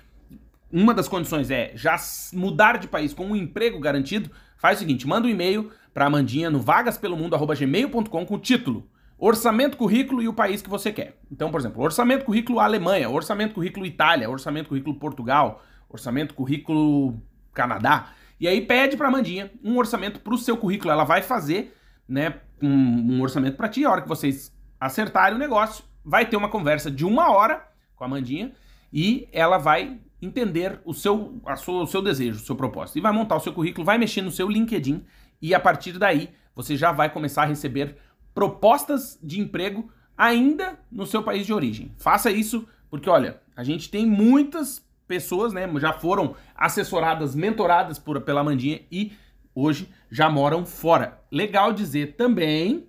[0.73, 1.97] uma das condições é já
[2.33, 6.51] mudar de país com um emprego garantido, faz o seguinte, manda um e-mail para Amandinha
[6.51, 8.89] no vagaspelomundo@gmail.com com o título
[9.19, 11.19] Orçamento, currículo e o país que você quer.
[11.31, 17.21] Então, por exemplo, orçamento, currículo Alemanha, orçamento, currículo Itália, orçamento, currículo Portugal, orçamento, currículo
[17.53, 18.13] Canadá.
[18.39, 20.91] E aí pede para a Mandinha um orçamento para o seu currículo.
[20.91, 21.75] Ela vai fazer,
[22.09, 23.85] né, um, um orçamento para ti.
[23.85, 28.05] A hora que vocês acertarem o negócio, vai ter uma conversa de uma hora com
[28.05, 28.53] a Mandinha
[28.93, 32.99] e ela vai entender o seu, a sua, o seu desejo, o seu propósito.
[32.99, 35.05] E vai montar o seu currículo, vai mexer no seu LinkedIn
[35.41, 37.97] e a partir daí você já vai começar a receber
[38.35, 41.93] propostas de emprego ainda no seu país de origem.
[41.97, 48.21] Faça isso porque, olha, a gente tem muitas pessoas, né, já foram assessoradas, mentoradas por,
[48.21, 49.13] pela Mandinha e
[49.55, 51.21] hoje já moram fora.
[51.31, 52.89] Legal dizer também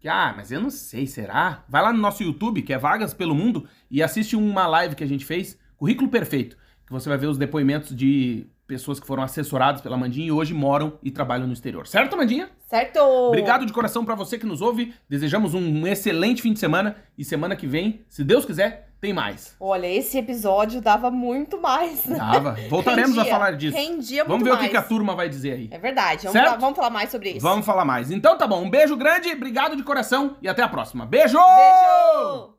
[0.00, 1.64] que, ah, mas eu não sei, será?
[1.68, 5.04] Vai lá no nosso YouTube, que é Vagas pelo Mundo, e assiste uma live que
[5.04, 6.56] a gente fez, Currículo Perfeito,
[6.86, 10.54] que você vai ver os depoimentos de pessoas que foram assessoradas pela Mandinha e hoje
[10.54, 11.86] moram e trabalham no exterior.
[11.86, 12.50] Certo, Mandinha?
[12.68, 13.00] Certo!
[13.00, 14.94] Obrigado de coração para você que nos ouve.
[15.08, 19.56] Desejamos um excelente fim de semana e semana que vem, se Deus quiser, tem mais.
[19.58, 22.04] Olha, esse episódio dava muito mais.
[22.06, 22.56] Dava.
[22.68, 23.32] Voltaremos Rendia.
[23.32, 23.74] a falar disso.
[23.74, 24.66] Rendia muito Vamos ver mais.
[24.66, 25.68] o que, a turma vai dizer aí.
[25.70, 26.26] É verdade.
[26.26, 27.40] Vamos, falar, vamos falar mais sobre isso.
[27.40, 28.10] Vamos falar mais.
[28.10, 28.62] Então tá bom.
[28.62, 31.06] Um beijo grande, obrigado de coração e até a próxima.
[31.06, 31.38] Beijo!
[31.38, 32.57] Beijo!